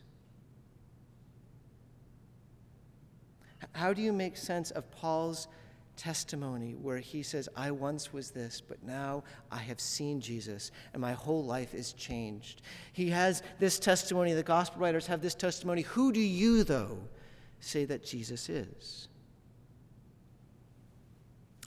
How 3.74 3.94
do 3.94 4.02
you 4.02 4.14
make 4.14 4.38
sense 4.38 4.72
of 4.72 4.90
Paul's 4.92 5.48
testimony 5.98 6.76
where 6.82 6.98
he 6.98 7.22
says, 7.22 7.48
I 7.56 7.72
once 7.72 8.12
was 8.12 8.32
this, 8.32 8.62
but 8.62 8.82
now 8.84 9.24
I 9.52 9.60
have 9.60 9.80
seen 9.80 10.20
Jesus 10.20 10.72
and 10.94 11.02
my 11.02 11.14
whole 11.14 11.44
life 11.44 11.74
is 11.74 11.94
changed? 11.94 12.62
He 12.94 13.10
has 13.10 13.44
this 13.60 13.80
testimony, 13.80 14.34
the 14.34 14.44
gospel 14.44 14.82
writers 14.82 15.08
have 15.08 15.22
this 15.22 15.36
testimony. 15.36 15.84
Who 15.84 16.12
do 16.12 16.20
you, 16.20 16.64
though, 16.64 16.98
say 17.60 17.86
that 17.86 18.04
Jesus 18.04 18.50
is? 18.50 19.08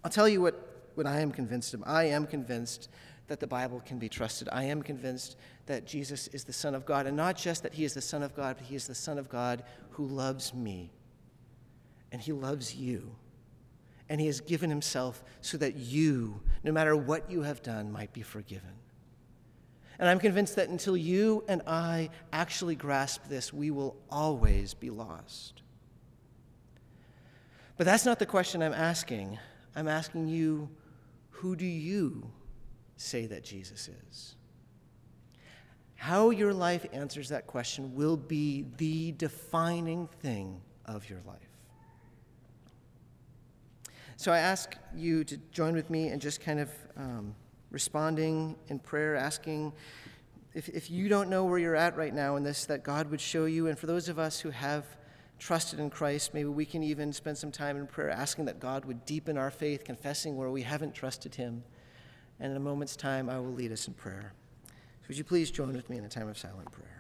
I'll 0.03 0.11
tell 0.11 0.29
you 0.29 0.41
what, 0.41 0.89
what 0.97 1.07
I 1.07 1.21
am 1.21 1.31
convinced 1.31 1.73
of. 1.75 1.83
I 1.87 2.05
am 2.05 2.27
convinced 2.27 2.89
that 3.27 3.41
the 3.41 3.47
Bible 3.47 3.81
can 3.87 3.99
be 3.99 4.09
trusted. 4.09 4.49
I 4.53 4.65
am 4.65 4.83
convinced 4.83 5.37
that 5.67 5.87
Jesus 5.87 6.29
is 6.29 6.45
the 6.45 6.53
Son 6.53 6.75
of 6.75 6.85
God, 6.85 7.07
and 7.07 7.17
not 7.17 7.37
just 7.37 7.63
that 7.63 7.73
he 7.73 7.85
is 7.85 7.95
the 7.95 8.03
Son 8.03 8.23
of 8.23 8.37
God, 8.37 8.57
but 8.59 8.67
he 8.67 8.75
is 8.75 8.87
the 8.87 8.95
Son 8.95 9.17
of 9.17 9.31
God 9.31 9.63
who 9.91 10.07
loves 10.07 10.53
me 10.53 10.91
and 12.15 12.23
He 12.23 12.31
loves 12.31 12.77
you. 12.77 13.17
And 14.09 14.21
He 14.21 14.29
has 14.29 14.41
given 14.41 14.71
Himself 14.71 15.25
so 15.41 15.57
that 15.57 15.75
you, 15.75 16.41
no 16.63 16.71
matter 16.71 16.95
what 16.95 17.29
you 17.29 17.43
have 17.43 17.61
done, 17.61 17.91
might 17.91 18.13
be 18.13 18.23
forgiven. 18.23 18.71
And 19.99 20.09
I'm 20.09 20.21
convinced 20.21 20.55
that 20.55 20.69
until 20.69 20.97
you 20.97 21.43
and 21.49 21.61
I 21.67 22.11
actually 22.33 22.77
grasp 22.77 23.25
this, 23.29 23.53
we 23.53 23.73
will 23.73 23.97
always 24.09 24.75
be 24.75 24.91
lost. 24.91 25.63
But 27.77 27.85
that's 27.85 28.05
not 28.05 28.21
the 28.21 28.27
question 28.27 28.63
I'm 28.63 28.73
asking. 28.73 29.37
I'm 29.75 29.89
asking 29.89 30.29
you, 30.29 30.69
who 31.31 31.57
do 31.57 31.67
you 31.67 32.31
say 32.97 33.27
that 33.27 33.43
Jesus 33.43 33.91
is? 34.09 34.37
How 35.97 36.31
your 36.31 36.55
life 36.55 36.87
answers 36.93 37.31
that 37.31 37.49
question 37.49 37.93
will 37.93 38.17
be 38.17 38.67
the 38.77 39.11
defining 39.11 40.07
thing 40.23 40.61
of 40.87 41.11
your 41.11 41.19
life. 41.27 41.54
So 44.17 44.33
I 44.33 44.39
ask 44.39 44.77
you 44.95 45.25
to 45.25 45.37
join 45.51 45.75
with 45.75 45.91
me 45.91 46.09
in 46.09 46.21
just 46.21 46.41
kind 46.41 46.61
of 46.61 46.71
um, 46.97 47.35
responding 47.71 48.57
in 48.69 48.79
prayer, 48.79 49.17
asking 49.17 49.73
if, 50.55 50.69
if 50.69 50.91
you 50.91 51.09
don't 51.09 51.29
know 51.29 51.45
where 51.45 51.59
you're 51.59 51.75
at 51.75 51.97
right 51.97 52.15
now 52.15 52.37
in 52.37 52.45
this, 52.45 52.65
that 52.67 52.85
God 52.85 53.11
would 53.11 53.21
show 53.21 53.47
you. 53.47 53.67
And 53.67 53.77
for 53.77 53.87
those 53.87 54.09
of 54.09 54.19
us 54.19 54.39
who 54.39 54.51
have 54.51 54.85
trusted 55.41 55.81
in 55.81 55.91
Christ, 55.91 56.33
maybe 56.33 56.49
we 56.49 56.65
can 56.65 56.83
even 56.85 57.13
spend 57.13 57.37
some 57.37 57.51
time 57.51 57.77
in 57.77 57.89
prayer 57.89 58.11
asking 58.11 58.45
that 58.45 58.61
God 58.61 58.85
would 58.85 59.05
deepen 59.05 59.37
our 59.37 59.51
faith, 59.51 59.85
confessing 59.85 60.37
where 60.37 60.51
we 60.51 60.63
haven't 60.63 60.95
trusted 60.95 61.35
Him. 61.35 61.65
And 62.39 62.53
in 62.53 62.57
a 62.57 62.61
moment's 62.61 62.95
time, 62.95 63.29
I 63.29 63.39
will 63.41 63.53
lead 63.53 63.73
us 63.73 63.89
in 63.89 63.95
prayer. 63.95 64.33
So 65.03 65.09
would 65.09 65.19
you 65.19 65.25
please 65.25 65.51
join 65.51 65.73
with 65.73 65.91
me 65.91 65.99
in 65.99 66.05
a 66.05 66.09
time 66.09 66.29
of 66.29 66.39
silent 66.39 66.71
prayer? 66.71 66.94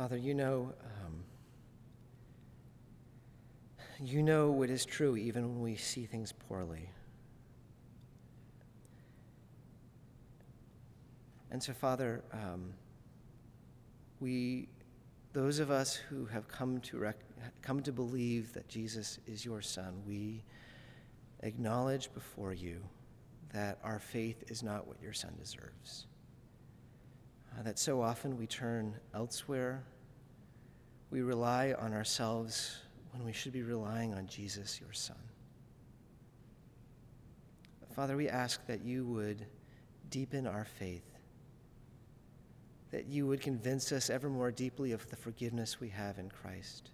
Father, 0.00 0.16
you 0.16 0.32
know, 0.32 0.72
um, 1.04 1.24
you 4.02 4.22
know 4.22 4.50
what 4.50 4.70
is 4.70 4.86
true 4.86 5.14
even 5.14 5.46
when 5.46 5.60
we 5.60 5.76
see 5.76 6.06
things 6.06 6.32
poorly. 6.32 6.88
And 11.50 11.62
so, 11.62 11.74
Father, 11.74 12.24
um, 12.32 12.72
we, 14.20 14.70
those 15.34 15.58
of 15.58 15.70
us 15.70 15.96
who 15.96 16.24
have 16.24 16.48
come 16.48 16.80
to, 16.80 16.96
rec- 16.96 17.60
come 17.60 17.82
to 17.82 17.92
believe 17.92 18.54
that 18.54 18.68
Jesus 18.68 19.18
is 19.26 19.44
your 19.44 19.60
Son, 19.60 20.00
we 20.06 20.42
acknowledge 21.40 22.10
before 22.14 22.54
you 22.54 22.80
that 23.52 23.78
our 23.84 23.98
faith 23.98 24.44
is 24.48 24.62
not 24.62 24.88
what 24.88 24.96
your 25.02 25.12
Son 25.12 25.34
deserves 25.38 26.06
uh, 27.58 27.62
that 27.62 27.78
so 27.78 28.00
often 28.02 28.36
we 28.36 28.46
turn 28.46 28.94
elsewhere. 29.14 29.82
We 31.10 31.22
rely 31.22 31.74
on 31.78 31.92
ourselves 31.92 32.78
when 33.12 33.24
we 33.24 33.32
should 33.32 33.52
be 33.52 33.62
relying 33.62 34.14
on 34.14 34.26
Jesus, 34.26 34.80
your 34.80 34.92
Son. 34.92 35.16
Father, 37.94 38.16
we 38.16 38.28
ask 38.28 38.64
that 38.66 38.84
you 38.84 39.04
would 39.04 39.44
deepen 40.10 40.46
our 40.46 40.64
faith, 40.64 41.18
that 42.92 43.06
you 43.06 43.26
would 43.26 43.40
convince 43.40 43.92
us 43.92 44.10
ever 44.10 44.28
more 44.28 44.50
deeply 44.50 44.92
of 44.92 45.08
the 45.10 45.16
forgiveness 45.16 45.80
we 45.80 45.88
have 45.88 46.18
in 46.18 46.30
Christ, 46.30 46.90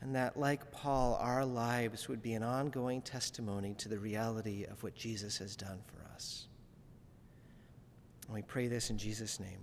and 0.00 0.14
that, 0.14 0.38
like 0.38 0.70
Paul, 0.70 1.16
our 1.20 1.44
lives 1.44 2.08
would 2.08 2.22
be 2.22 2.34
an 2.34 2.42
ongoing 2.42 3.00
testimony 3.00 3.74
to 3.78 3.88
the 3.88 3.98
reality 3.98 4.64
of 4.64 4.82
what 4.82 4.94
Jesus 4.94 5.38
has 5.38 5.56
done 5.56 5.80
for 5.86 6.04
us. 6.14 6.48
And 8.32 8.36
we 8.38 8.48
pray 8.48 8.66
this 8.66 8.88
in 8.88 8.96
Jesus' 8.96 9.38
name. 9.38 9.60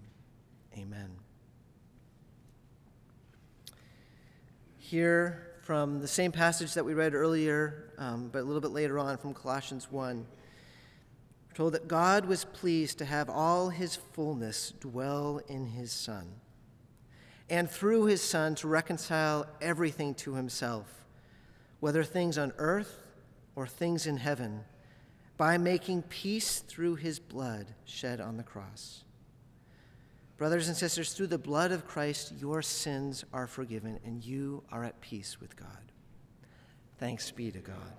Amen. 0.78 1.10
Here 4.78 5.58
from 5.64 6.02
the 6.02 6.08
same 6.08 6.32
passage 6.32 6.76
that 6.76 6.86
we 6.86 6.94
read 6.94 7.16
earlier, 7.16 7.92
um, 7.98 8.30
but 8.32 8.44
a 8.44 8.44
little 8.44 8.62
bit 8.62 8.70
later 8.70 9.00
on 9.00 9.18
from 9.18 9.34
Colossians 9.34 9.92
1, 9.92 10.18
we're 11.48 11.56
told 11.56 11.74
that 11.74 11.88
God 11.88 12.26
was 12.26 12.46
pleased 12.46 13.00
to 13.00 13.06
have 13.06 13.28
all 13.28 13.70
his 13.70 13.96
fullness 13.96 14.72
dwell 14.80 15.42
in 15.48 15.66
his 15.66 15.92
Son, 15.92 16.28
and 17.50 17.68
through 17.68 18.06
his 18.06 18.22
Son 18.22 18.54
to 18.54 18.68
reconcile 18.68 19.48
everything 19.60 20.14
to 20.14 20.36
himself, 20.36 21.06
whether 21.80 22.04
things 22.04 22.38
on 22.38 22.54
earth 22.60 23.02
or 23.56 23.66
things 23.66 24.06
in 24.06 24.18
heaven 24.18 24.64
by 25.40 25.58
making 25.58 26.02
peace 26.02 26.60
through 26.60 26.96
his 26.96 27.18
blood 27.18 27.66
shed 27.86 28.20
on 28.20 28.36
the 28.36 28.44
cross. 28.44 29.06
Brothers 30.36 30.68
and 30.68 30.76
sisters, 30.76 31.14
through 31.14 31.28
the 31.28 31.38
blood 31.38 31.72
of 31.72 31.88
Christ, 31.88 32.34
your 32.38 32.62
sins 32.62 33.24
are 33.32 33.48
forgiven 33.48 34.02
and 34.04 34.22
you 34.22 34.62
are 34.70 34.84
at 34.84 35.00
peace 35.00 35.40
with 35.40 35.56
God. 35.56 35.94
Thanks 36.98 37.32
be 37.32 37.52
to 37.52 37.60
God. 37.60 37.94